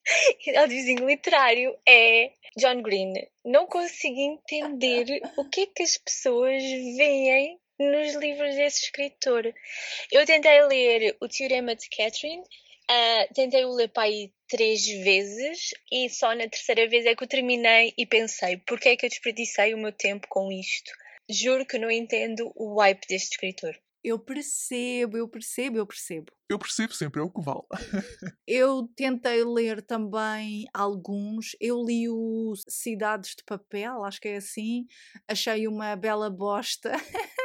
audiozinho 0.60 1.08
literário 1.08 1.76
é 1.88 2.32
John 2.58 2.82
Green. 2.82 3.14
Não 3.44 3.66
consigo 3.66 4.20
entender 4.20 5.22
o 5.38 5.46
que 5.46 5.62
é 5.62 5.66
que 5.68 5.84
as 5.84 5.98
pessoas 5.98 6.62
veem 6.64 7.60
nos 7.80 8.16
livros 8.16 8.56
desse 8.56 8.86
escritor. 8.86 9.54
Eu 10.12 10.26
tentei 10.26 10.62
ler 10.64 11.16
o 11.22 11.28
Teorema 11.28 11.76
de 11.76 11.90
Catherine, 11.90 12.42
uh, 12.42 13.34
tentei 13.34 13.66
o 13.66 13.74
ler 13.74 13.90
para 13.90 14.04
aí 14.04 14.32
três 14.48 14.86
vezes 14.86 15.72
e 15.92 16.10
só 16.10 16.34
na 16.34 16.48
terceira 16.48 16.88
vez 16.88 17.06
é 17.06 17.16
que 17.16 17.24
eu 17.24 17.28
terminei 17.28 17.94
e 17.98 18.06
pensei, 18.06 18.58
porque 18.58 18.90
é 18.90 18.98
que 18.98 19.06
eu 19.06 19.10
desperdicei 19.10 19.74
o 19.74 19.78
meu 19.78 19.92
tempo 19.92 20.28
com 20.30 20.52
isto? 20.52 20.92
Juro 21.30 21.66
que 21.66 21.78
não 21.78 21.92
entendo 21.92 22.52
o 22.56 22.80
hype 22.80 23.06
deste 23.08 23.34
escritor. 23.34 23.78
Eu 24.04 24.18
percebo, 24.18 25.18
eu 25.18 25.28
percebo, 25.28 25.78
eu 25.78 25.86
percebo. 25.86 26.32
Eu 26.50 26.58
percebo 26.58 26.94
sempre, 26.94 27.20
é 27.20 27.24
o 27.24 27.30
que 27.30 27.42
vale. 27.42 27.64
eu 28.48 28.88
tentei 28.96 29.44
ler 29.44 29.82
também 29.82 30.66
alguns. 30.74 31.58
Eu 31.60 31.84
li 31.84 32.08
o 32.08 32.54
Cidades 32.70 33.36
de 33.36 33.44
Papel, 33.44 34.06
acho 34.06 34.22
que 34.22 34.30
é 34.30 34.38
assim. 34.38 34.88
Achei 35.28 35.68
uma 35.68 35.94
bela 35.98 36.30
bosta. 36.30 36.94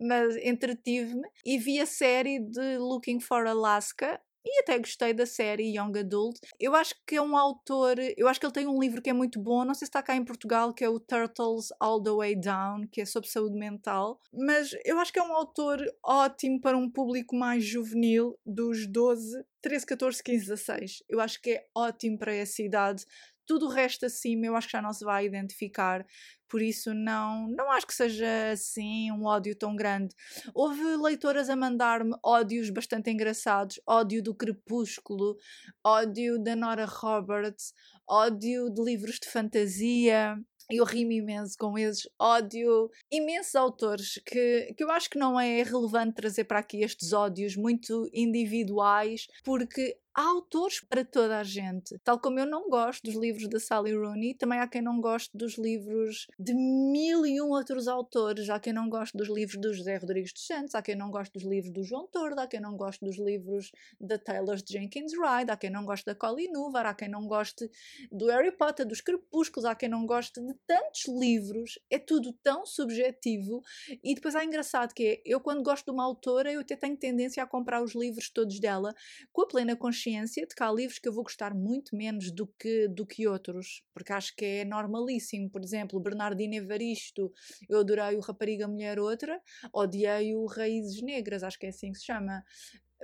mas 0.00 0.36
entretive-me 0.36 1.28
e 1.44 1.58
vi 1.58 1.80
a 1.80 1.86
série 1.86 2.38
de 2.40 2.78
Looking 2.78 3.20
for 3.20 3.46
Alaska 3.46 4.20
e 4.44 4.60
até 4.60 4.78
gostei 4.78 5.14
da 5.14 5.24
série 5.24 5.76
Young 5.76 5.98
Adult. 5.98 6.38
Eu 6.58 6.74
acho 6.74 6.94
que 7.06 7.16
é 7.16 7.22
um 7.22 7.36
autor, 7.36 7.96
eu 8.16 8.28
acho 8.28 8.40
que 8.40 8.46
ele 8.46 8.52
tem 8.52 8.66
um 8.66 8.78
livro 8.78 9.00
que 9.00 9.10
é 9.10 9.12
muito 9.12 9.40
bom, 9.40 9.64
não 9.64 9.74
sei 9.74 9.86
se 9.86 9.90
está 9.90 10.02
cá 10.02 10.16
em 10.16 10.24
Portugal, 10.24 10.74
que 10.74 10.84
é 10.84 10.88
o 10.88 10.98
Turtles 10.98 11.68
All 11.78 12.02
the 12.02 12.10
Way 12.10 12.40
Down, 12.40 12.88
que 12.90 13.00
é 13.00 13.04
sobre 13.04 13.28
saúde 13.28 13.56
mental, 13.56 14.18
mas 14.32 14.70
eu 14.84 14.98
acho 14.98 15.12
que 15.12 15.18
é 15.18 15.22
um 15.22 15.32
autor 15.32 15.80
ótimo 16.04 16.60
para 16.60 16.76
um 16.76 16.90
público 16.90 17.36
mais 17.36 17.64
juvenil, 17.64 18.36
dos 18.44 18.86
12, 18.86 19.44
13, 19.62 19.86
14, 19.86 20.22
15, 20.22 20.46
16. 20.48 21.02
Eu 21.08 21.20
acho 21.20 21.40
que 21.40 21.50
é 21.50 21.66
ótimo 21.74 22.18
para 22.18 22.34
essa 22.34 22.62
idade. 22.62 23.04
Tudo 23.52 23.66
o 23.66 23.68
resto 23.68 24.06
acima 24.06 24.46
eu 24.46 24.56
acho 24.56 24.66
que 24.66 24.72
já 24.72 24.80
não 24.80 24.94
se 24.94 25.04
vai 25.04 25.26
identificar, 25.26 26.06
por 26.48 26.62
isso 26.62 26.94
não, 26.94 27.46
não 27.48 27.70
acho 27.70 27.86
que 27.86 27.92
seja 27.92 28.50
assim 28.50 29.12
um 29.12 29.26
ódio 29.26 29.54
tão 29.54 29.76
grande. 29.76 30.14
Houve 30.54 30.96
leitoras 30.96 31.50
a 31.50 31.54
mandar-me 31.54 32.16
ódios 32.24 32.70
bastante 32.70 33.10
engraçados, 33.10 33.78
ódio 33.86 34.22
do 34.22 34.34
Crepúsculo, 34.34 35.36
ódio 35.84 36.42
da 36.42 36.56
Nora 36.56 36.86
Roberts, 36.86 37.74
ódio 38.08 38.70
de 38.70 38.82
livros 38.82 39.18
de 39.20 39.28
fantasia. 39.28 40.34
Eu 40.70 40.86
rimo 40.86 41.12
imenso 41.12 41.54
com 41.58 41.76
esses, 41.76 42.08
ódio 42.18 42.88
imensos 43.10 43.54
autores 43.54 44.18
que, 44.24 44.72
que 44.74 44.82
eu 44.82 44.90
acho 44.90 45.10
que 45.10 45.18
não 45.18 45.38
é 45.38 45.62
relevante 45.62 46.14
trazer 46.14 46.44
para 46.44 46.60
aqui 46.60 46.78
estes 46.78 47.12
ódios 47.12 47.54
muito 47.54 48.08
individuais, 48.14 49.26
porque 49.44 49.98
há 50.14 50.22
autores 50.22 50.80
para 50.80 51.04
toda 51.04 51.38
a 51.38 51.44
gente. 51.44 51.98
Tal 52.04 52.18
como 52.18 52.38
eu 52.38 52.46
não 52.46 52.68
gosto 52.68 53.02
dos 53.02 53.14
livros 53.14 53.48
da 53.48 53.58
Sally 53.58 53.94
Rooney, 53.94 54.34
também 54.34 54.58
há 54.58 54.66
quem 54.66 54.82
não 54.82 55.00
goste 55.00 55.30
dos 55.34 55.56
livros 55.56 56.26
de 56.38 56.52
mil 56.54 57.24
e 57.24 57.40
um 57.40 57.50
outros 57.50 57.88
autores. 57.88 58.50
Há 58.50 58.60
quem 58.60 58.72
não 58.72 58.88
goste 58.88 59.16
dos 59.16 59.28
livros 59.28 59.60
do 59.60 59.72
José 59.72 59.96
Rodrigues 59.96 60.32
dos 60.32 60.46
Santos, 60.46 60.74
há 60.74 60.82
quem 60.82 60.94
não 60.94 61.10
goste 61.10 61.32
dos 61.32 61.44
livros 61.44 61.72
do 61.72 61.82
João 61.82 62.06
Tordo, 62.06 62.40
há 62.40 62.46
quem 62.46 62.60
não 62.60 62.76
goste 62.76 63.04
dos 63.04 63.18
livros 63.18 63.72
da 64.00 64.18
Taylor 64.18 64.58
Jenkins 64.68 65.12
Reid, 65.12 65.50
há 65.50 65.56
quem 65.56 65.70
não 65.70 65.84
goste 65.84 66.04
da 66.04 66.14
Colleen 66.14 66.56
Hoover, 66.56 66.86
há 66.86 66.94
quem 66.94 67.08
não 67.08 67.26
goste 67.26 67.70
do 68.10 68.26
Harry 68.26 68.52
Potter, 68.52 68.86
dos 68.86 69.00
Crepúsculos, 69.00 69.64
há 69.64 69.74
quem 69.74 69.88
não 69.88 70.04
goste 70.04 70.40
de 70.40 70.54
tantos 70.66 71.06
livros. 71.08 71.78
É 71.90 71.98
tudo 71.98 72.32
tão 72.42 72.66
subjetivo. 72.66 73.62
E 74.02 74.14
depois 74.14 74.34
há 74.34 74.44
engraçado 74.44 74.92
que 74.92 75.06
é, 75.06 75.22
eu 75.24 75.40
quando 75.40 75.62
gosto 75.62 75.86
de 75.86 75.90
uma 75.90 76.04
autora, 76.04 76.52
eu 76.52 76.60
até 76.60 76.76
tenho 76.76 76.96
tendência 76.96 77.42
a 77.42 77.46
comprar 77.46 77.82
os 77.82 77.94
livros 77.94 78.28
todos 78.28 78.60
dela 78.60 78.94
com 79.32 79.42
a 79.42 79.48
plena 79.48 79.74
consciência 79.76 80.01
consciência 80.02 80.46
de 80.46 80.54
que 80.54 80.62
há 80.62 80.72
livros 80.72 80.98
que 80.98 81.08
eu 81.08 81.12
vou 81.12 81.22
gostar 81.22 81.54
muito 81.54 81.94
menos 81.94 82.32
do 82.32 82.46
que, 82.58 82.88
do 82.88 83.06
que 83.06 83.26
outros, 83.26 83.82
porque 83.94 84.12
acho 84.12 84.34
que 84.34 84.44
é 84.44 84.64
normalíssimo. 84.64 85.48
Por 85.48 85.62
exemplo, 85.62 86.00
Bernardino 86.00 86.54
Evaristo, 86.54 87.32
eu 87.68 87.80
adorei 87.80 88.16
o 88.16 88.20
Rapariga 88.20 88.66
Mulher 88.66 88.98
Outra, 88.98 89.40
odiei 89.72 90.34
o 90.34 90.46
Raízes 90.46 91.00
Negras, 91.02 91.42
acho 91.42 91.58
que 91.58 91.66
é 91.66 91.68
assim 91.68 91.92
que 91.92 91.98
se 91.98 92.06
chama 92.06 92.42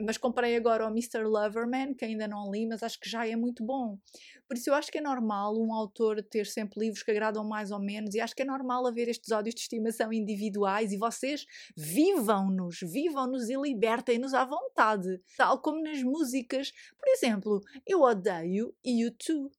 mas 0.01 0.17
comprei 0.17 0.57
agora 0.57 0.87
o 0.87 0.91
Mr. 0.91 1.25
Loverman, 1.25 1.95
que 1.95 2.05
ainda 2.05 2.29
não 2.29 2.51
li, 2.51 2.67
mas 2.67 2.83
acho 2.83 2.99
que 3.01 3.09
já 3.09 3.27
é 3.27 3.37
muito 3.37 3.65
bom. 3.65 3.99
Por 4.47 4.57
isso 4.57 4.71
eu 4.71 4.75
acho 4.75 4.91
que 4.91 4.99
é 4.99 5.01
normal 5.01 5.55
um 5.59 5.73
autor 5.73 6.23
ter 6.23 6.47
sempre 6.47 6.81
livros 6.81 7.03
que 7.03 7.11
agradam 7.11 7.45
mais 7.45 7.71
ou 7.71 7.79
menos, 7.79 8.15
e 8.15 8.21
acho 8.21 8.35
que 8.35 8.43
é 8.43 8.45
normal 8.45 8.87
haver 8.87 9.09
estes 9.09 9.31
ódios 9.31 9.55
de 9.55 9.61
estimação 9.63 10.13
individuais, 10.13 10.93
e 10.93 10.97
vocês 10.97 11.45
vivam-nos, 11.77 12.79
vivam-nos 12.81 13.49
e 13.49 13.57
libertem-nos 13.57 14.35
à 14.35 14.45
vontade. 14.45 15.21
Tal 15.37 15.61
como 15.61 15.83
nas 15.83 16.03
músicas. 16.03 16.73
Por 16.99 17.09
exemplo, 17.09 17.61
eu 17.87 18.03
odeio 18.03 18.75
U2. 18.87 19.51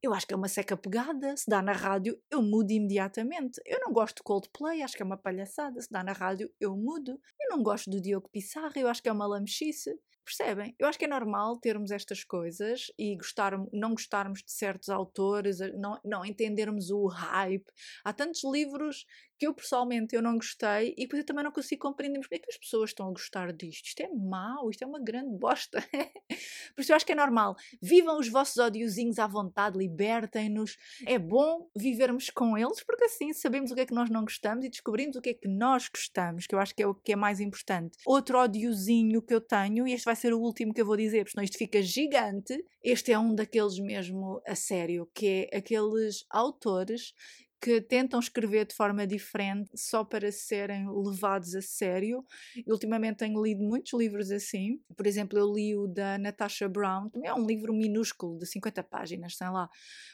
Eu 0.00 0.14
acho 0.14 0.26
que 0.26 0.32
é 0.32 0.36
uma 0.36 0.48
seca 0.48 0.76
pegada. 0.76 1.36
Se 1.36 1.50
dá 1.50 1.60
na 1.60 1.72
rádio, 1.72 2.20
eu 2.30 2.40
mudo 2.40 2.70
imediatamente. 2.70 3.60
Eu 3.66 3.80
não 3.80 3.92
gosto 3.92 4.18
de 4.18 4.22
Coldplay, 4.22 4.82
acho 4.82 4.96
que 4.96 5.02
é 5.02 5.06
uma 5.06 5.16
palhaçada. 5.16 5.80
Se 5.80 5.90
dá 5.90 6.04
na 6.04 6.12
rádio, 6.12 6.48
eu 6.60 6.76
mudo. 6.76 7.20
Eu 7.40 7.50
não 7.50 7.62
gosto 7.62 7.90
do 7.90 8.00
Diogo 8.00 8.28
Pissarra, 8.28 8.72
eu 8.76 8.88
acho 8.88 9.02
que 9.02 9.08
é 9.08 9.12
uma 9.12 9.26
lamechice. 9.26 9.98
Percebem? 10.24 10.76
Eu 10.78 10.86
acho 10.86 10.98
que 10.98 11.06
é 11.06 11.08
normal 11.08 11.56
termos 11.56 11.90
estas 11.90 12.22
coisas 12.22 12.92
e 12.98 13.16
gostar, 13.16 13.58
não 13.72 13.92
gostarmos 13.92 14.40
de 14.42 14.52
certos 14.52 14.90
autores, 14.90 15.58
não, 15.78 15.98
não 16.04 16.22
entendermos 16.22 16.90
o 16.90 17.06
hype. 17.06 17.64
Há 18.04 18.12
tantos 18.12 18.44
livros 18.44 19.06
que 19.38 19.46
eu 19.46 19.54
pessoalmente 19.54 20.14
eu 20.14 20.22
não 20.22 20.34
gostei 20.34 20.94
e 20.96 21.02
depois 21.02 21.20
eu 21.20 21.26
também 21.26 21.44
não 21.44 21.52
consigo 21.52 21.82
compreender 21.82 22.20
porque 22.20 22.34
é 22.36 22.38
que 22.38 22.50
as 22.50 22.56
pessoas 22.56 22.90
estão 22.90 23.08
a 23.08 23.10
gostar 23.10 23.52
disto. 23.52 23.86
Isto 23.86 24.00
é 24.00 24.08
mau, 24.08 24.68
isto 24.70 24.82
é 24.82 24.86
uma 24.86 25.00
grande 25.00 25.36
bosta. 25.38 25.82
Por 26.74 26.80
isso 26.80 26.92
eu 26.92 26.96
acho 26.96 27.06
que 27.06 27.12
é 27.12 27.14
normal. 27.14 27.56
Vivam 27.80 28.18
os 28.18 28.28
vossos 28.28 28.56
odiozinhos 28.56 29.18
à 29.18 29.26
vontade, 29.26 29.78
libertem-nos. 29.78 30.76
É 31.06 31.18
bom 31.18 31.70
vivermos 31.76 32.30
com 32.30 32.56
eles 32.58 32.82
porque 32.82 33.04
assim 33.04 33.32
sabemos 33.32 33.70
o 33.70 33.74
que 33.74 33.82
é 33.82 33.86
que 33.86 33.94
nós 33.94 34.10
não 34.10 34.22
gostamos 34.22 34.64
e 34.64 34.68
descobrimos 34.68 35.16
o 35.16 35.20
que 35.20 35.30
é 35.30 35.34
que 35.34 35.48
nós 35.48 35.88
gostamos, 35.88 36.46
que 36.46 36.54
eu 36.54 36.58
acho 36.58 36.74
que 36.74 36.82
é 36.82 36.86
o 36.86 36.94
que 36.94 37.12
é 37.12 37.16
mais 37.16 37.40
importante. 37.40 37.98
Outro 38.04 38.38
odiozinho 38.38 39.22
que 39.22 39.34
eu 39.34 39.40
tenho, 39.40 39.86
e 39.86 39.92
este 39.92 40.04
vai 40.04 40.16
ser 40.16 40.32
o 40.32 40.40
último 40.40 40.72
que 40.72 40.80
eu 40.80 40.86
vou 40.86 40.96
dizer, 40.96 41.18
porque 41.18 41.32
senão 41.32 41.44
isto 41.44 41.58
fica 41.58 41.82
gigante, 41.82 42.64
este 42.82 43.12
é 43.12 43.18
um 43.18 43.34
daqueles 43.34 43.78
mesmo 43.78 44.40
a 44.46 44.54
sério, 44.54 45.08
que 45.14 45.48
é 45.52 45.58
aqueles 45.58 46.24
autores 46.30 47.12
que 47.60 47.80
tentam 47.80 48.20
escrever 48.20 48.66
de 48.66 48.74
forma 48.74 49.06
diferente 49.06 49.70
só 49.74 50.04
para 50.04 50.30
serem 50.30 50.86
levados 50.88 51.54
a 51.54 51.62
sério. 51.62 52.24
Ultimamente 52.66 53.18
tenho 53.18 53.42
lido 53.42 53.62
muitos 53.62 53.92
livros 53.98 54.30
assim. 54.30 54.80
Por 54.96 55.06
exemplo, 55.06 55.38
eu 55.38 55.52
li 55.52 55.76
o 55.76 55.86
da 55.86 56.18
Natasha 56.18 56.68
Brown, 56.68 57.10
também 57.10 57.28
é 57.28 57.34
um 57.34 57.44
livro 57.46 57.72
minúsculo 57.72 58.38
de 58.38 58.46
50 58.46 58.82
páginas, 58.84 59.36
sei 59.36 59.48
lá. 59.48 59.68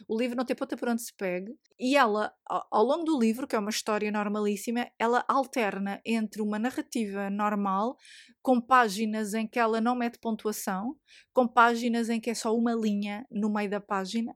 O 0.09 0.19
livro 0.19 0.37
não 0.37 0.45
tem 0.45 0.57
ponta 0.57 0.77
por 0.77 0.89
onde 0.89 1.03
se 1.03 1.13
pegue. 1.15 1.55
E 1.79 1.97
ela, 1.97 2.33
ao 2.49 2.85
longo 2.85 3.05
do 3.05 3.19
livro, 3.19 3.47
que 3.47 3.57
é 3.57 3.59
uma 3.59 3.71
história 3.71 4.11
normalíssima, 4.11 4.89
ela 4.99 5.25
alterna 5.29 6.01
entre 6.05 6.41
uma 6.41 6.59
narrativa 6.59 7.29
normal, 7.29 7.97
com 8.41 8.61
páginas 8.61 9.35
em 9.35 9.47
que 9.47 9.59
ela 9.59 9.81
não 9.81 9.95
mete 9.95 10.19
pontuação, 10.19 10.97
com 11.33 11.47
páginas 11.47 12.09
em 12.09 12.21
que 12.21 12.31
é 12.31 12.35
só 12.35 12.57
uma 12.57 12.75
linha 12.75 13.27
no 13.31 13.53
meio 13.53 13.69
da 13.69 13.81
página 13.81 14.35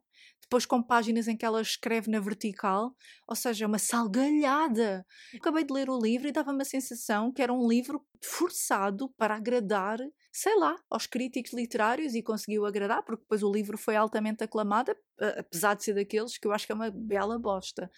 depois 0.49 0.65
com 0.65 0.83
páginas 0.83 1.29
em 1.29 1.37
que 1.37 1.45
ela 1.45 1.61
escreve 1.61 2.11
na 2.11 2.19
vertical, 2.19 2.97
ou 3.27 3.37
seja, 3.37 3.67
uma 3.67 3.79
salgalhada. 3.79 5.05
Acabei 5.37 5.63
de 5.63 5.75
ler 5.75 5.91
o 5.91 5.99
livro 5.99 6.27
e 6.27 6.33
dava-me 6.33 6.63
a 6.63 6.65
sensação 6.65 7.31
que 7.31 7.43
era 7.43 7.53
um 7.53 7.69
livro 7.69 8.03
forçado 8.25 9.11
para 9.11 9.37
agradar, 9.37 9.99
sei 10.33 10.57
lá, 10.57 10.75
aos 10.91 11.07
críticos 11.07 11.53
literários 11.53 12.15
e 12.15 12.23
conseguiu 12.23 12.65
agradar, 12.65 13.03
porque 13.05 13.23
depois 13.23 13.43
o 13.43 13.53
livro 13.53 13.77
foi 13.77 13.95
altamente 13.95 14.43
aclamado, 14.43 14.97
apesar 15.39 15.75
de 15.75 15.85
ser 15.85 15.95
daqueles 15.95 16.39
que 16.39 16.49
eu 16.49 16.53
acho 16.53 16.65
que 16.65 16.73
é 16.73 16.75
uma 16.75 16.91
bela 16.91 17.39
bosta 17.39 17.91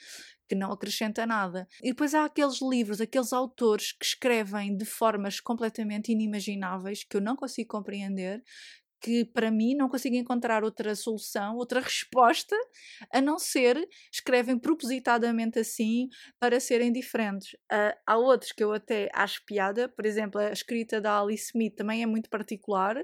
que 0.49 0.57
não 0.57 0.73
acrescenta 0.73 1.25
nada. 1.25 1.69
E 1.81 1.91
depois 1.91 2.13
há 2.13 2.25
aqueles 2.25 2.61
livros, 2.61 3.01
aqueles 3.01 3.33
autores 3.33 3.93
que 3.93 4.05
escrevem 4.05 4.77
de 4.77 4.85
formas 4.85 5.39
completamente 5.39 6.11
inimagináveis 6.11 7.05
que 7.05 7.17
eu 7.17 7.21
não 7.21 7.37
consigo 7.37 7.69
compreender, 7.69 8.43
que 9.01 9.25
para 9.25 9.51
mim 9.51 9.75
não 9.75 9.89
consigo 9.89 10.17
encontrar 10.17 10.63
outra 10.63 10.95
solução, 10.95 11.57
outra 11.57 11.81
resposta, 11.81 12.57
a 13.13 13.21
não 13.21 13.39
ser 13.39 13.89
escrevem 14.13 14.59
propositadamente 14.59 15.59
assim 15.59 16.09
para 16.39 16.61
serem 16.61 16.93
diferentes. 16.93 17.55
Uh, 17.73 17.97
há 18.07 18.17
outros 18.19 18.53
que 18.53 18.63
eu 18.63 18.73
até 18.73 19.09
acho 19.15 19.45
piada, 19.47 19.89
por 19.89 20.05
exemplo, 20.05 20.41
a 20.41 20.53
escrita 20.53 21.01
da 21.01 21.21
Alice 21.21 21.47
Smith 21.47 21.75
também 21.75 22.03
é 22.03 22.07
muito 22.07 22.29
particular, 22.29 22.97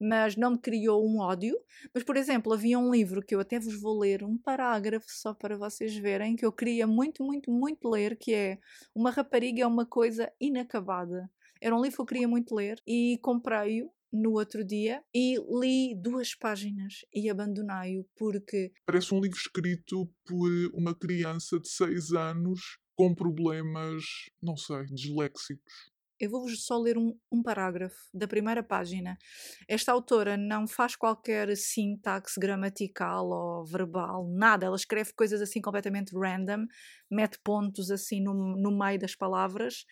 mas 0.00 0.36
não 0.36 0.52
me 0.52 0.58
criou 0.58 1.04
um 1.06 1.20
ódio. 1.20 1.56
Mas, 1.94 2.04
por 2.04 2.16
exemplo, 2.16 2.52
havia 2.52 2.78
um 2.78 2.90
livro 2.90 3.22
que 3.22 3.34
eu 3.34 3.40
até 3.40 3.58
vos 3.58 3.80
vou 3.80 3.98
ler, 3.98 4.22
um 4.22 4.38
parágrafo 4.38 5.06
só 5.08 5.34
para 5.34 5.56
vocês 5.56 5.96
verem, 5.96 6.36
que 6.36 6.44
eu 6.44 6.52
queria 6.52 6.86
muito, 6.86 7.24
muito, 7.24 7.50
muito 7.50 7.88
ler, 7.88 8.16
que 8.16 8.32
é 8.32 8.58
Uma 8.94 9.10
Rapariga 9.10 9.62
é 9.62 9.66
uma 9.66 9.86
coisa 9.86 10.30
inacabada. 10.40 11.30
Era 11.60 11.76
um 11.76 11.80
livro 11.80 11.96
que 11.96 12.02
eu 12.02 12.06
queria 12.06 12.28
muito 12.28 12.54
ler 12.54 12.80
e 12.86 13.18
comprei-o 13.22 13.90
no 14.12 14.32
outro 14.32 14.64
dia 14.64 15.02
e 15.14 15.36
li 15.58 15.94
duas 15.94 16.34
páginas 16.34 17.04
e 17.14 17.30
abandonei-o 17.30 18.04
porque. 18.16 18.72
Parece 18.84 19.14
um 19.14 19.20
livro 19.20 19.38
escrito 19.38 20.06
por 20.24 20.50
uma 20.74 20.94
criança 20.94 21.58
de 21.58 21.68
6 21.68 22.12
anos 22.12 22.78
com 22.94 23.14
problemas, 23.14 24.04
não 24.42 24.56
sei, 24.56 24.84
disléxicos. 24.86 25.92
Eu 26.20 26.30
vou-vos 26.30 26.64
só 26.64 26.78
ler 26.78 26.96
um, 26.96 27.18
um, 27.32 27.42
parágrafo 27.42 27.96
da 28.14 28.28
primeira 28.28 28.62
página. 28.62 29.18
Esta 29.66 29.90
autora 29.90 30.36
não 30.36 30.68
faz 30.68 30.94
qualquer 30.94 31.56
sintaxe 31.56 32.38
gramatical 32.38 33.26
ou 33.28 33.64
verbal, 33.64 34.28
nada. 34.30 34.66
Ela 34.66 34.76
escreve 34.76 35.12
coisas 35.14 35.40
assim 35.40 35.60
completamente 35.60 36.16
random, 36.16 36.66
mete 37.10 37.40
pontos 37.42 37.90
assim 37.90 38.22
no, 38.22 38.34
no 38.34 38.70
meio 38.70 39.00
das 39.00 39.16
palavras. 39.16 39.84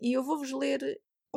E 0.00 0.12
eu 0.12 0.24
vou-vos 0.24 0.50
ler 0.50 0.80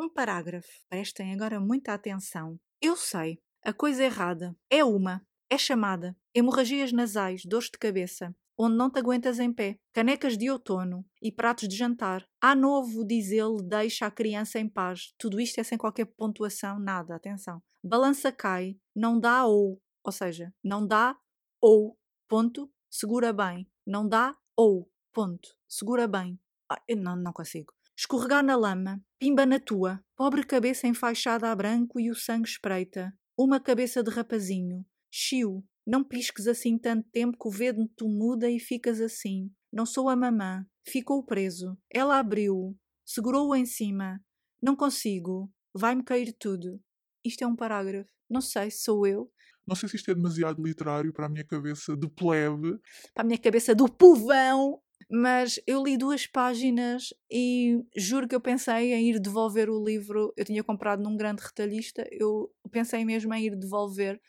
um 0.02 0.10
parágrafo. 0.10 0.70
Prestem 0.90 1.34
agora 1.34 1.60
muita 1.60 1.94
atenção. 1.94 2.60
Eu 2.82 2.96
sei, 2.96 3.40
a 3.64 3.74
coisa 3.74 4.04
errada 4.04 4.56
é 4.70 4.84
uma, 4.84 5.22
é 5.50 5.58
chamada 5.58 6.16
hemorragias 6.34 6.92
nasais, 6.92 7.44
dores 7.46 7.70
de 7.70 7.78
cabeça, 7.78 8.34
onde 8.58 8.76
não 8.76 8.90
te 8.90 9.00
aguentas 9.00 9.40
em 9.40 9.54
pé, 9.54 9.78
canecas 9.94 10.38
de 10.38 10.50
outono 10.50 11.06
e 11.22 11.32
pratos 11.32 11.68
de 11.68 11.76
jantar. 11.76 12.26
Há 12.42 12.56
novo, 12.56 13.06
diz 13.06 13.32
ele, 13.32 13.64
deixa 13.64 14.06
a 14.06 14.12
criança 14.12 14.60
em 14.60 14.68
paz. 14.68 15.14
Tudo 15.18 15.40
isto 15.40 15.60
é 15.60 15.64
sem 15.64 15.78
qualquer 15.78 16.06
pontuação, 16.06 16.80
nada, 16.80 17.16
atenção. 17.16 17.62
Balança 17.84 18.32
cai, 18.32 18.78
não 18.96 19.20
dá 19.20 19.46
ou, 19.46 19.82
ou 20.04 20.12
seja, 20.12 20.54
não 20.64 20.86
dá 20.86 21.18
ou, 21.62 21.98
ponto, 22.28 22.70
segura 22.90 23.32
bem. 23.32 23.68
Não 23.86 24.08
dá 24.08 24.36
ou, 24.56 24.90
ponto, 25.14 25.56
segura 25.68 26.08
bem. 26.08 26.40
Ah, 26.70 26.82
não, 26.96 27.16
não 27.16 27.34
consigo. 27.34 27.74
Escorregar 28.00 28.42
na 28.42 28.56
lama, 28.56 29.04
pimba 29.20 29.46
na 29.46 29.60
tua, 29.60 30.02
pobre 30.16 30.46
cabeça 30.46 30.88
enfaixada 30.88 31.52
a 31.52 31.54
branco 31.54 32.00
e 32.00 32.10
o 32.10 32.16
sangue 32.16 32.48
espreita. 32.48 33.14
Uma 33.38 33.60
cabeça 33.60 34.02
de 34.02 34.10
rapazinho. 34.10 34.86
Chiu, 35.12 35.66
não 35.86 36.02
pisques 36.02 36.48
assim 36.48 36.78
tanto 36.78 37.10
tempo 37.10 37.38
que 37.38 37.46
o 37.46 37.52
vento 37.52 38.08
muda 38.08 38.50
e 38.50 38.58
ficas 38.58 39.02
assim. 39.02 39.52
Não 39.70 39.86
sou 39.86 40.08
a 40.08 40.16
mamã. 40.16 40.66
Ficou 40.88 41.26
preso. 41.26 41.78
Ela 41.94 42.20
abriu. 42.20 42.74
Segurou-o 43.06 43.54
em 43.54 43.66
cima. 43.66 44.24
Não 44.62 44.78
consigo. 44.78 45.52
Vai-me 45.76 46.02
cair 46.02 46.32
tudo. 46.32 46.82
Isto 47.22 47.44
é 47.44 47.48
um 47.48 47.56
parágrafo. 47.56 48.10
Não 48.30 48.40
sei 48.40 48.72
se 48.72 48.84
sou 48.84 49.06
eu. 49.06 49.30
Não 49.68 49.76
sei 49.76 49.90
se 49.90 49.98
isto 49.98 50.10
é 50.10 50.16
demasiado 50.16 50.64
literário 50.64 51.12
para 51.12 51.26
a 51.26 51.30
minha 51.30 51.46
cabeça 51.46 51.98
de 51.98 52.08
plebe. 52.08 52.80
Para 53.14 53.24
a 53.24 53.28
minha 53.28 53.38
cabeça 53.38 53.76
do 53.76 53.92
povão. 53.92 54.82
Mas 55.10 55.60
eu 55.66 55.84
li 55.84 55.98
duas 55.98 56.26
páginas 56.28 57.14
e 57.32 57.84
juro 57.96 58.28
que 58.28 58.36
eu 58.36 58.42
pensei 58.42 58.94
em 58.94 59.10
ir 59.10 59.20
devolver 59.20 59.70
o 59.70 59.84
livro. 59.84 60.34
Eu 60.36 60.46
tinha 60.46 60.64
comprado 60.64 61.02
num 61.04 61.16
grande 61.18 61.42
retalhista, 61.44 62.08
eu 62.12 62.52
pensei 62.72 63.06
mesmo 63.06 63.34
em 63.34 63.46
ir 63.46 63.56
devolver, 63.56 64.20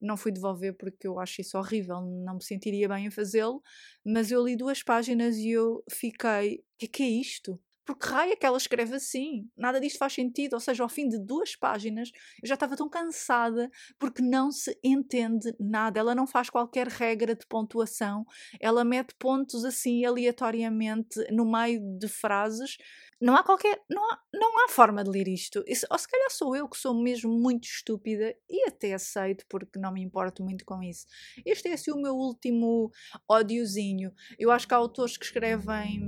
não 0.00 0.16
fui 0.16 0.32
devolver 0.32 0.74
porque 0.76 1.06
eu 1.08 1.18
acho 1.20 1.40
isso 1.40 1.58
horrível, 1.58 2.00
não 2.00 2.34
me 2.36 2.44
sentiria 2.44 2.88
bem 2.88 3.06
em 3.06 3.10
fazê-lo, 3.10 3.62
mas 4.04 4.30
eu 4.30 4.44
li 4.44 4.56
duas 4.56 4.82
páginas 4.82 5.36
e 5.36 5.50
eu 5.50 5.82
fiquei, 5.90 6.56
o 6.58 6.64
que, 6.78 6.88
que 6.88 7.02
é 7.02 7.08
isto? 7.08 7.60
Porque 7.86 8.06
raia 8.06 8.32
é 8.32 8.36
que 8.36 8.44
ela 8.44 8.56
escreve 8.56 8.96
assim? 8.96 9.48
Nada 9.56 9.80
disto 9.80 9.98
faz 9.98 10.12
sentido. 10.12 10.54
Ou 10.54 10.60
seja, 10.60 10.82
ao 10.82 10.88
fim 10.88 11.08
de 11.08 11.18
duas 11.18 11.54
páginas, 11.54 12.10
eu 12.42 12.48
já 12.48 12.54
estava 12.54 12.76
tão 12.76 12.88
cansada 12.88 13.70
porque 13.98 14.20
não 14.20 14.50
se 14.50 14.76
entende 14.82 15.54
nada. 15.58 16.00
Ela 16.00 16.14
não 16.14 16.26
faz 16.26 16.50
qualquer 16.50 16.88
regra 16.88 17.34
de 17.34 17.46
pontuação. 17.46 18.26
Ela 18.60 18.84
mete 18.84 19.14
pontos 19.14 19.64
assim 19.64 20.04
aleatoriamente 20.04 21.24
no 21.30 21.50
meio 21.50 21.80
de 21.98 22.08
frases 22.08 22.76
não 23.20 23.34
há 23.34 23.42
qualquer. 23.42 23.82
Não 23.88 24.02
há, 24.10 24.20
não 24.32 24.64
há 24.64 24.68
forma 24.68 25.02
de 25.02 25.10
ler 25.10 25.26
isto. 25.28 25.64
Isso, 25.66 25.86
ou 25.90 25.98
se 25.98 26.08
calhar 26.08 26.30
sou 26.30 26.54
eu 26.54 26.68
que 26.68 26.76
sou 26.76 26.94
mesmo 26.94 27.32
muito 27.32 27.64
estúpida 27.64 28.34
e 28.48 28.68
até 28.68 28.92
aceito 28.92 29.44
porque 29.48 29.78
não 29.78 29.92
me 29.92 30.02
importo 30.02 30.42
muito 30.44 30.64
com 30.64 30.82
isso. 30.82 31.06
Este 31.44 31.68
é 31.68 31.72
assim 31.72 31.90
o 31.90 31.96
meu 31.96 32.14
último 32.14 32.90
ódiozinho. 33.28 34.12
Eu 34.38 34.50
acho 34.50 34.68
que 34.68 34.74
há 34.74 34.76
autores 34.76 35.16
que 35.16 35.24
escrevem, 35.24 36.02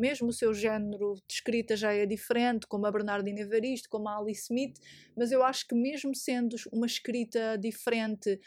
mesmo 0.00 0.28
o 0.28 0.32
seu 0.32 0.54
género 0.54 1.14
de 1.28 1.34
escrita 1.34 1.76
já 1.76 1.92
é 1.92 2.06
diferente, 2.06 2.66
como 2.66 2.86
a 2.86 2.90
Bernardina 2.90 3.40
Evaristo, 3.40 3.88
como 3.88 4.08
a 4.08 4.18
Alice 4.18 4.44
Smith, 4.44 4.78
mas 5.16 5.30
eu 5.30 5.44
acho 5.44 5.66
que 5.68 5.74
mesmo 5.74 6.14
sendo 6.14 6.56
uma 6.72 6.86
escrita 6.86 7.56
diferente, 7.58 8.40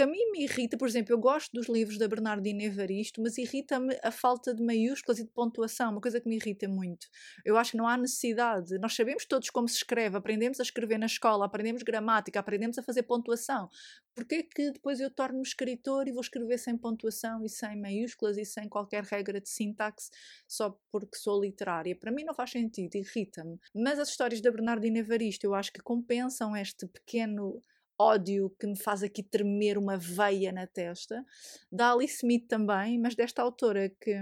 que 0.00 0.04
a 0.04 0.06
mim 0.06 0.30
me 0.32 0.44
irrita, 0.44 0.78
por 0.78 0.88
exemplo, 0.88 1.12
eu 1.12 1.18
gosto 1.18 1.52
dos 1.52 1.68
livros 1.68 1.98
da 1.98 2.08
Bernardina 2.08 2.62
Evaristo, 2.62 3.20
mas 3.20 3.36
irrita-me 3.36 3.94
a 4.02 4.10
falta 4.10 4.54
de 4.54 4.62
maiúsculas 4.62 5.18
e 5.18 5.24
de 5.24 5.30
pontuação, 5.30 5.92
uma 5.92 6.00
coisa 6.00 6.18
que 6.18 6.26
me 6.26 6.36
irrita 6.36 6.66
muito. 6.66 7.06
Eu 7.44 7.58
acho 7.58 7.72
que 7.72 7.76
não 7.76 7.86
há 7.86 7.98
necessidade. 7.98 8.78
Nós 8.78 8.94
sabemos 8.94 9.26
todos 9.26 9.50
como 9.50 9.68
se 9.68 9.76
escreve, 9.76 10.16
aprendemos 10.16 10.58
a 10.58 10.62
escrever 10.62 10.96
na 10.96 11.04
escola, 11.04 11.44
aprendemos 11.44 11.82
gramática, 11.82 12.40
aprendemos 12.40 12.78
a 12.78 12.82
fazer 12.82 13.02
pontuação. 13.02 13.68
Porquê 14.14 14.42
que 14.42 14.70
depois 14.70 15.00
eu 15.00 15.10
torno-me 15.10 15.42
escritor 15.42 16.08
e 16.08 16.12
vou 16.12 16.22
escrever 16.22 16.56
sem 16.56 16.78
pontuação 16.78 17.44
e 17.44 17.50
sem 17.50 17.78
maiúsculas 17.78 18.38
e 18.38 18.44
sem 18.46 18.70
qualquer 18.70 19.04
regra 19.04 19.38
de 19.38 19.50
sintaxe 19.50 20.08
só 20.48 20.80
porque 20.90 21.18
sou 21.18 21.42
literária? 21.42 21.94
Para 21.94 22.10
mim 22.10 22.24
não 22.24 22.32
faz 22.32 22.52
sentido, 22.52 22.94
irrita-me. 22.94 23.58
Mas 23.74 23.98
as 23.98 24.08
histórias 24.08 24.40
da 24.40 24.50
Bernardina 24.50 25.00
Evaristo 25.00 25.44
eu 25.44 25.54
acho 25.54 25.70
que 25.70 25.82
compensam 25.82 26.56
este 26.56 26.86
pequeno 26.86 27.62
ódio 28.00 28.50
que 28.58 28.66
me 28.66 28.76
faz 28.76 29.02
aqui 29.02 29.22
tremer 29.22 29.76
uma 29.76 29.98
veia 29.98 30.50
na 30.50 30.66
testa. 30.66 31.22
Da 31.70 31.92
Alice 31.92 32.16
Smith 32.16 32.48
também, 32.48 32.98
mas 32.98 33.14
desta 33.14 33.42
autora 33.42 33.90
que, 33.90 34.14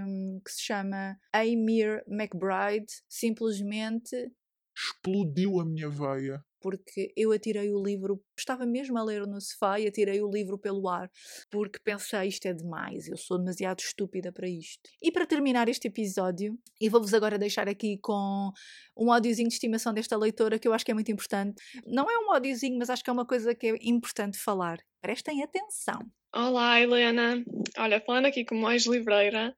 que 0.43 0.51
se 0.51 0.61
chama 0.63 1.17
Amir 1.31 2.03
McBride, 2.07 2.91
simplesmente 3.07 4.31
explodiu 4.75 5.59
a 5.59 5.65
minha 5.65 5.89
veia 5.89 6.43
porque 6.59 7.11
eu 7.15 7.31
atirei 7.31 7.69
o 7.71 7.81
livro, 7.81 8.21
estava 8.37 8.65
mesmo 8.65 8.97
a 8.97 9.03
ler 9.03 9.25
no 9.25 9.39
sofá 9.39 9.79
e 9.79 9.87
atirei 9.87 10.21
o 10.21 10.29
livro 10.29 10.57
pelo 10.57 10.87
ar, 10.87 11.09
porque 11.49 11.79
pensei 11.83 12.27
isto 12.27 12.45
é 12.47 12.53
demais, 12.53 13.07
eu 13.07 13.17
sou 13.17 13.37
demasiado 13.37 13.79
estúpida 13.79 14.31
para 14.31 14.47
isto. 14.47 14.89
E 15.01 15.11
para 15.11 15.25
terminar 15.25 15.67
este 15.69 15.87
episódio, 15.87 16.57
e 16.79 16.89
vou-vos 16.89 17.13
agora 17.13 17.37
deixar 17.37 17.67
aqui 17.67 17.97
com 17.97 18.51
um 18.97 19.09
ódiozinho 19.09 19.47
de 19.47 19.55
estimação 19.55 19.93
desta 19.93 20.17
leitora 20.17 20.59
que 20.59 20.67
eu 20.67 20.73
acho 20.73 20.85
que 20.85 20.91
é 20.91 20.93
muito 20.93 21.11
importante. 21.11 21.61
Não 21.85 22.09
é 22.09 22.17
um 22.17 22.35
ódiozinho, 22.35 22.77
mas 22.77 22.89
acho 22.89 23.03
que 23.03 23.09
é 23.09 23.13
uma 23.13 23.25
coisa 23.25 23.55
que 23.55 23.67
é 23.67 23.77
importante 23.81 24.37
falar. 24.37 24.79
Prestem 25.01 25.43
atenção. 25.43 25.99
Olá, 26.35 26.79
Helena. 26.79 27.43
Olha, 27.77 27.99
falando 28.01 28.25
aqui 28.25 28.45
como 28.45 28.69
ex-livreira, 28.69 29.55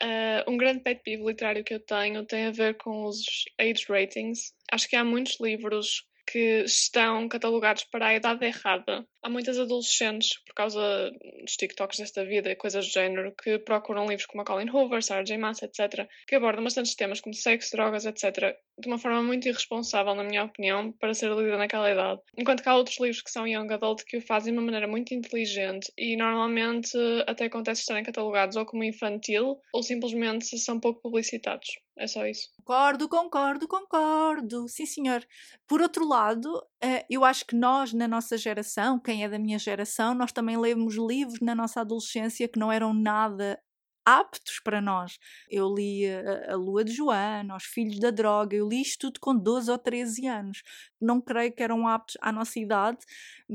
uh, 0.00 0.50
um 0.50 0.56
grande 0.56 0.80
pet 0.80 1.02
peeve 1.02 1.24
literário 1.24 1.64
que 1.64 1.74
eu 1.74 1.80
tenho 1.80 2.24
tem 2.24 2.46
a 2.46 2.50
ver 2.50 2.76
com 2.76 3.04
os 3.04 3.24
age 3.58 3.86
ratings. 3.88 4.52
Acho 4.70 4.88
que 4.88 4.96
há 4.96 5.04
muitos 5.04 5.38
livros 5.40 6.04
que 6.26 6.64
estão 6.64 7.28
catalogados 7.28 7.84
para 7.84 8.08
a 8.08 8.14
idade 8.14 8.44
errada. 8.46 9.06
Há 9.24 9.30
muitas 9.30 9.58
adolescentes, 9.58 10.38
por 10.44 10.54
causa 10.54 11.10
dos 11.40 11.56
TikToks 11.56 11.98
desta 11.98 12.26
vida 12.26 12.50
e 12.50 12.56
coisas 12.56 12.86
do 12.86 12.92
género, 12.92 13.34
que 13.34 13.58
procuram 13.58 14.06
livros 14.06 14.26
como 14.26 14.42
a 14.42 14.44
Colin 14.44 14.68
Hoover, 14.68 15.02
Sarah 15.02 15.24
J. 15.24 15.38
Maas, 15.38 15.62
etc., 15.62 16.06
que 16.28 16.34
abordam 16.34 16.62
bastantes 16.62 16.94
temas 16.94 17.22
como 17.22 17.34
sexo, 17.34 17.74
drogas, 17.74 18.04
etc., 18.04 18.54
de 18.78 18.86
uma 18.86 18.98
forma 18.98 19.22
muito 19.22 19.48
irresponsável, 19.48 20.14
na 20.14 20.24
minha 20.24 20.44
opinião, 20.44 20.92
para 20.92 21.14
ser 21.14 21.30
lida 21.30 21.56
naquela 21.56 21.90
idade. 21.90 22.20
Enquanto 22.36 22.62
que 22.62 22.68
há 22.68 22.76
outros 22.76 23.00
livros 23.00 23.22
que 23.22 23.30
são 23.30 23.46
young 23.46 23.72
adult 23.72 24.02
que 24.04 24.18
o 24.18 24.20
fazem 24.20 24.52
de 24.52 24.58
uma 24.58 24.64
maneira 24.66 24.86
muito 24.86 25.14
inteligente 25.14 25.90
e 25.96 26.16
normalmente 26.16 26.98
até 27.26 27.46
acontece 27.46 27.80
estarem 27.80 28.04
catalogados 28.04 28.56
ou 28.56 28.66
como 28.66 28.84
infantil 28.84 29.58
ou 29.72 29.82
simplesmente 29.82 30.58
são 30.58 30.78
pouco 30.78 31.00
publicitados. 31.00 31.68
É 31.96 32.08
só 32.08 32.26
isso. 32.26 32.48
Concordo, 32.56 33.08
concordo, 33.08 33.68
concordo. 33.68 34.68
Sim, 34.68 34.84
senhor. 34.84 35.24
Por 35.68 35.80
outro 35.80 36.06
lado, 36.06 36.66
eu 37.08 37.24
acho 37.24 37.46
que 37.46 37.56
nós, 37.56 37.92
na 37.92 38.08
nossa 38.08 38.36
geração, 38.36 38.98
quem 38.98 39.24
é 39.24 39.28
da 39.28 39.38
minha 39.38 39.58
geração, 39.58 40.14
nós 40.14 40.32
também 40.32 40.56
lemos 40.56 40.96
livros 40.96 41.40
na 41.40 41.54
nossa 41.54 41.80
adolescência 41.80 42.48
que 42.48 42.58
não 42.58 42.70
eram 42.70 42.92
nada 42.92 43.58
aptos 44.04 44.60
para 44.60 44.80
nós. 44.80 45.18
Eu 45.50 45.72
li 45.74 46.06
a, 46.06 46.52
a 46.52 46.56
Lua 46.56 46.84
de 46.84 46.92
Joana, 46.92 47.56
Os 47.56 47.64
Filhos 47.64 47.98
da 47.98 48.10
Droga, 48.10 48.56
eu 48.56 48.68
li 48.68 48.82
isto 48.82 49.10
tudo 49.10 49.20
com 49.20 49.36
12 49.36 49.70
ou 49.70 49.78
13 49.78 50.26
anos. 50.26 50.62
Não 51.00 51.20
creio 51.20 51.52
que 51.52 51.62
eram 51.62 51.86
aptos 51.86 52.16
à 52.20 52.32
nossa 52.32 52.58
idade, 52.58 52.98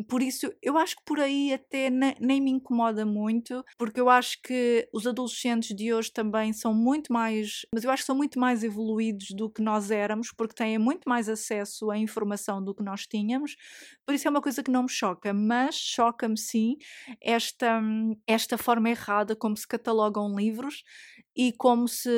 por 0.08 0.22
isso 0.22 0.54
eu 0.62 0.78
acho 0.78 0.96
que 0.98 1.04
por 1.04 1.20
aí 1.20 1.52
até 1.52 1.90
ne, 1.90 2.16
nem 2.20 2.40
me 2.40 2.52
incomoda 2.52 3.06
muito, 3.06 3.66
porque 3.78 4.00
eu 4.00 4.08
acho 4.08 4.40
que 4.44 4.88
os 4.94 5.08
adolescentes 5.08 5.76
de 5.76 5.92
hoje 5.92 6.12
também 6.12 6.54
são 6.54 6.74
muito 6.74 7.12
mais, 7.12 7.66
mas 7.74 7.84
eu 7.84 7.90
acho 7.92 8.04
que 8.04 8.08
são 8.08 8.16
muito 8.16 8.40
mais 8.40 8.64
evoluídos 8.64 9.30
do 9.32 9.50
que 9.50 9.62
nós 9.62 9.90
éramos, 9.90 10.32
porque 10.32 10.54
têm 10.54 10.78
muito 10.78 11.10
mais 11.10 11.28
acesso 11.28 11.90
à 11.90 11.98
informação 11.98 12.64
do 12.64 12.76
que 12.76 12.84
nós 12.84 13.08
tínhamos. 13.08 13.56
Por 14.06 14.14
isso 14.14 14.28
é 14.28 14.32
uma 14.32 14.42
coisa 14.42 14.62
que 14.62 14.70
não 14.70 14.84
me 14.84 14.90
choca, 14.90 15.34
mas 15.34 15.76
choca-me 15.76 16.38
sim 16.38 16.78
esta, 17.20 17.82
esta 18.28 18.58
forma 18.58 18.90
errada 18.90 19.36
como 19.36 19.58
se 19.58 19.68
catalogam 19.68 20.38
livros 20.39 20.84
e 21.36 21.52
como 21.54 21.88
se 21.88 22.10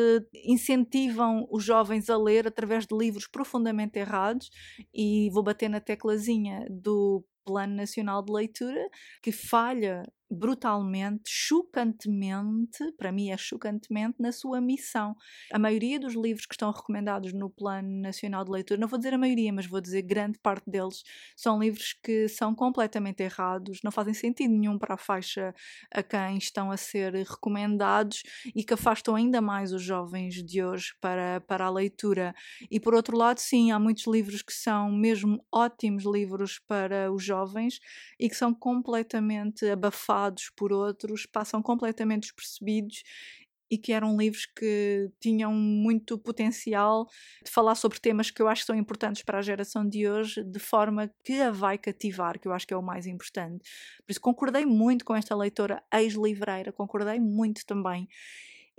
incentivam 0.46 1.48
os 1.52 1.64
jovens 1.64 2.10
a 2.10 2.18
ler 2.18 2.48
através 2.48 2.86
de 2.86 2.96
livros 2.96 3.28
profundamente 3.28 4.00
errados. 4.00 4.50
E 4.94 5.30
vou 5.32 5.44
bater 5.44 5.70
na 5.70 5.80
teclazinha 5.80 6.66
do 6.70 7.26
Plano 7.46 7.76
Nacional 7.76 8.24
de 8.24 8.32
Leitura, 8.32 8.90
que 9.22 9.32
falha 9.32 10.04
brutalmente, 10.32 11.24
chocantemente, 11.28 12.92
para 12.98 13.12
mim 13.12 13.32
é 13.32 13.38
chocantemente, 13.38 14.16
na 14.18 14.32
sua 14.32 14.62
missão. 14.62 15.14
A 15.52 15.60
maioria 15.60 16.00
dos 16.00 16.16
livros 16.16 16.46
que 16.46 16.54
estão 16.54 16.72
recomendados 16.72 17.34
no 17.34 17.50
Plano 17.50 18.02
Nacional 18.02 18.46
de 18.46 18.52
Leitura, 18.52 18.80
não 18.80 18.88
vou 18.88 18.98
dizer 18.98 19.14
a 19.14 19.18
maioria, 19.18 19.52
mas 19.52 19.66
vou 19.66 19.82
dizer 19.82 20.04
grande 20.04 20.40
parte 20.40 20.70
deles, 20.70 21.04
são 21.36 21.60
livros 21.60 21.94
que 22.02 22.30
são 22.30 22.56
completamente 22.56 23.22
errados, 23.22 23.80
não 23.84 23.92
fazem 23.92 24.14
sentido 24.14 24.54
nenhum 24.54 24.78
para 24.80 24.94
a 24.94 24.98
faixa 24.98 25.54
a 25.94 26.02
quem 26.02 26.38
estão 26.38 26.72
a 26.72 26.78
ser 26.78 27.14
recomendados 27.14 28.24
e 28.56 28.64
que 28.64 28.74
afastam 28.74 29.16
ainda 29.16 29.42
mais 29.42 29.74
os 29.74 29.84
jovens 29.84 30.36
de 30.36 30.64
hoje 30.64 30.94
para, 31.02 31.42
para 31.42 31.66
a 31.66 31.70
leitura. 31.70 32.34
E 32.70 32.80
por 32.80 32.94
outro 32.94 33.18
lado, 33.18 33.40
sim, 33.40 33.72
há 33.72 33.80
muitos 33.80 34.08
livros 34.08 34.42
que 34.42 34.54
são 34.54 34.90
mesmo 34.92 35.46
ótimos 35.54 36.06
livros 36.06 36.58
para 36.58 37.12
os 37.12 37.22
jovens 37.22 37.80
e 38.18 38.30
que 38.30 38.36
são 38.36 38.54
completamente 38.54 39.66
abafados 39.66 40.21
por 40.56 40.74
outros, 40.74 41.26
passam 41.26 41.62
completamente 41.62 42.24
despercebidos 42.24 43.04
e 43.72 43.78
que 43.78 43.94
eram 43.94 44.18
livros 44.18 44.46
que 44.46 45.10
tinham 45.22 45.54
muito 45.54 46.18
potencial 46.20 47.08
de 47.44 47.50
falar 47.50 47.76
sobre 47.76 48.02
temas 48.02 48.30
que 48.30 48.42
eu 48.42 48.50
acho 48.50 48.64
que 48.64 48.68
são 48.68 48.76
importantes 48.76 49.24
para 49.24 49.40
a 49.40 49.42
geração 49.42 49.88
de 49.88 50.10
hoje, 50.10 50.44
de 50.44 50.60
forma 50.60 51.10
que 51.24 51.40
a 51.40 51.52
vai 51.52 51.78
cativar, 51.78 52.38
que 52.38 52.50
eu 52.50 52.52
acho 52.52 52.68
que 52.68 52.74
é 52.74 52.78
o 52.78 52.84
mais 52.84 53.08
importante. 53.08 53.64
Por 54.06 54.12
isso 54.12 54.20
concordei 54.20 54.66
muito 54.66 55.06
com 55.06 55.16
esta 55.16 55.34
leitora 55.34 55.82
ex-livreira, 55.94 56.74
concordei 56.74 57.18
muito 57.22 57.66
também. 57.66 58.10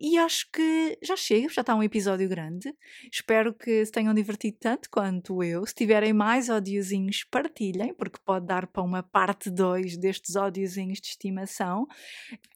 E 0.05 0.19
acho 0.19 0.51
que 0.51 0.99
já 1.01 1.15
chega, 1.15 1.49
já 1.49 1.61
está 1.61 1.77
um 1.77 1.83
episódio 1.83 2.29
grande. 2.29 2.75
Espero 3.11 3.55
que 3.55 3.87
se 3.87 3.93
tenham 3.93 4.13
divertido 4.13 4.57
tanto 4.59 4.91
quanto 4.91 5.45
eu. 5.45 5.65
Se 5.65 5.73
tiverem 5.73 6.13
mais 6.13 6.51
audiozinhos, 6.51 7.23
partilhem, 7.31 7.95
porque 7.95 8.19
pode 8.25 8.47
dar 8.47 8.67
para 8.67 8.83
uma 8.83 9.05
parte 9.05 9.49
2 9.49 9.97
destes 9.97 10.35
audiozinhos 10.35 11.01
de 11.01 11.07
estimação. 11.07 11.87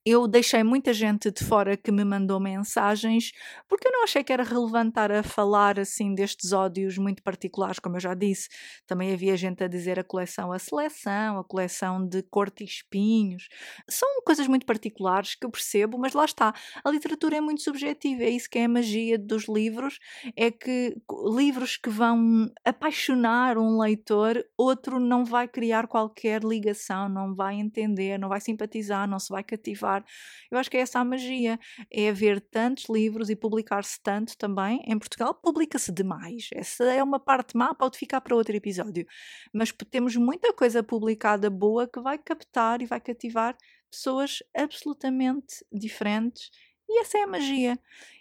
Eu 0.05 0.27
deixei 0.27 0.65
muita 0.65 0.93
gente 0.93 1.31
de 1.31 1.45
fora 1.45 1.77
que 1.77 1.93
me 1.93 2.05
mandou 2.05 2.41
mensagens, 2.41 3.31
porque 3.69 3.87
eu 3.87 3.93
não 3.93 4.03
achei 4.03 4.25
que 4.25 4.33
era 4.33 4.43
relevante 4.43 4.89
estar 4.89 5.13
a 5.13 5.23
falar 5.23 5.79
assim 5.79 6.15
destes 6.15 6.53
ódios 6.53 6.99
muito 6.99 7.23
particulares, 7.23 7.79
como 7.79 7.97
eu 7.97 8.01
já 8.01 8.15
disse. 8.15 8.49
Também 8.89 9.13
havia 9.13 9.37
gente 9.37 9.63
a 9.63 9.69
dizer 9.69 10.01
a 10.01 10.05
coleção 10.05 10.51
A 10.51 10.59
Seleção, 10.59 11.39
a 11.39 11.45
coleção 11.45 12.05
de 12.05 12.25
Corte 12.25 12.65
e 12.65 12.67
Espinhos. 12.67 13.49
São 13.89 14.09
coisas 14.25 14.49
muito 14.49 14.67
particulares 14.67 15.37
que 15.37 15.47
eu 15.47 15.51
percebo, 15.51 15.97
mas 15.97 16.13
lá 16.13 16.25
está. 16.25 16.53
A 16.85 16.91
literatura 16.91 17.36
é 17.37 17.41
muito 17.41 17.63
subjetiva, 17.63 18.25
é 18.25 18.31
isso 18.31 18.49
que 18.49 18.59
é 18.59 18.65
a 18.65 18.69
magia 18.69 19.19
dos 19.19 19.47
livros, 19.49 19.99
é 20.35 20.51
que 20.51 20.97
livros 21.37 21.77
que 21.77 21.89
vão 21.89 22.51
apaixonar 22.65 23.59
um 23.59 23.79
leitor, 23.79 24.45
outro 24.57 24.99
não 24.99 25.25
vai 25.25 25.47
criar 25.47 25.87
qualquer 25.87 26.43
ligação, 26.43 27.09
não 27.09 27.35
vai 27.35 27.55
entender, 27.55 28.19
não 28.19 28.29
vai 28.29 28.41
simpatizar, 28.41 29.09
não 29.09 29.19
se 29.19 29.29
vai 29.29 29.45
cativar. 29.45 30.05
Eu 30.51 30.59
acho 30.59 30.71
que 30.71 30.77
é 30.77 30.81
essa 30.81 30.99
a 30.99 31.05
magia, 31.05 31.59
é 31.93 32.09
haver 32.09 32.41
tantos 32.41 32.87
livros 32.89 33.31
e 33.31 33.37
publicar-se 33.37 34.01
tanto 34.03 34.37
também. 34.37 34.83
Em 34.87 34.99
Portugal 34.99 35.35
publica-se 35.35 35.93
demais. 35.93 36.49
Essa 36.53 36.85
é 36.85 37.03
uma 37.03 37.21
parte 37.21 37.57
má, 37.57 37.75
pode 37.75 37.99
ficar 37.99 38.21
para 38.21 38.35
outro 38.35 38.57
episódio. 38.57 39.07
Mas 39.53 39.73
temos 39.91 40.17
muita 40.17 40.53
coisa 40.53 40.83
publicada 40.83 41.51
boa 41.51 41.87
que 41.87 42.01
vai 42.01 42.19
captar 42.19 42.83
e 42.83 42.87
vai 42.87 43.01
cativar 43.01 43.57
pessoas 43.91 44.43
absolutamente 44.55 45.65
diferentes. 45.73 46.51
E 46.89 47.01
essa 47.01 47.19
é 47.19 47.23
a 47.23 47.27
magia. 47.27 47.79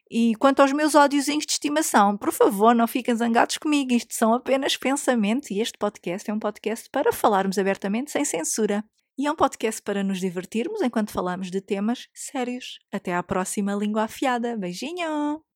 E 0.09 0.35
quanto 0.35 0.61
aos 0.61 0.71
meus 0.71 0.93
ódiozinhos 0.93 1.45
de 1.45 1.53
estimação, 1.53 2.17
por 2.17 2.31
favor, 2.31 2.75
não 2.75 2.87
fiquem 2.87 3.15
zangados 3.15 3.57
comigo. 3.57 3.93
Isto 3.93 4.13
são 4.13 4.33
apenas 4.33 4.77
pensamentos 4.77 5.49
e 5.49 5.59
este 5.59 5.77
podcast 5.77 6.29
é 6.29 6.33
um 6.33 6.39
podcast 6.39 6.89
para 6.89 7.11
falarmos 7.11 7.57
abertamente 7.57 8.11
sem 8.11 8.23
censura. 8.23 8.83
E 9.17 9.25
é 9.25 9.31
um 9.31 9.35
podcast 9.35 9.81
para 9.81 10.03
nos 10.03 10.19
divertirmos 10.19 10.81
enquanto 10.81 11.11
falamos 11.11 11.49
de 11.49 11.61
temas 11.61 12.07
sérios. 12.13 12.79
Até 12.91 13.15
à 13.15 13.23
próxima 13.23 13.73
língua 13.73 14.03
afiada. 14.03 14.57
Beijinho! 14.57 15.45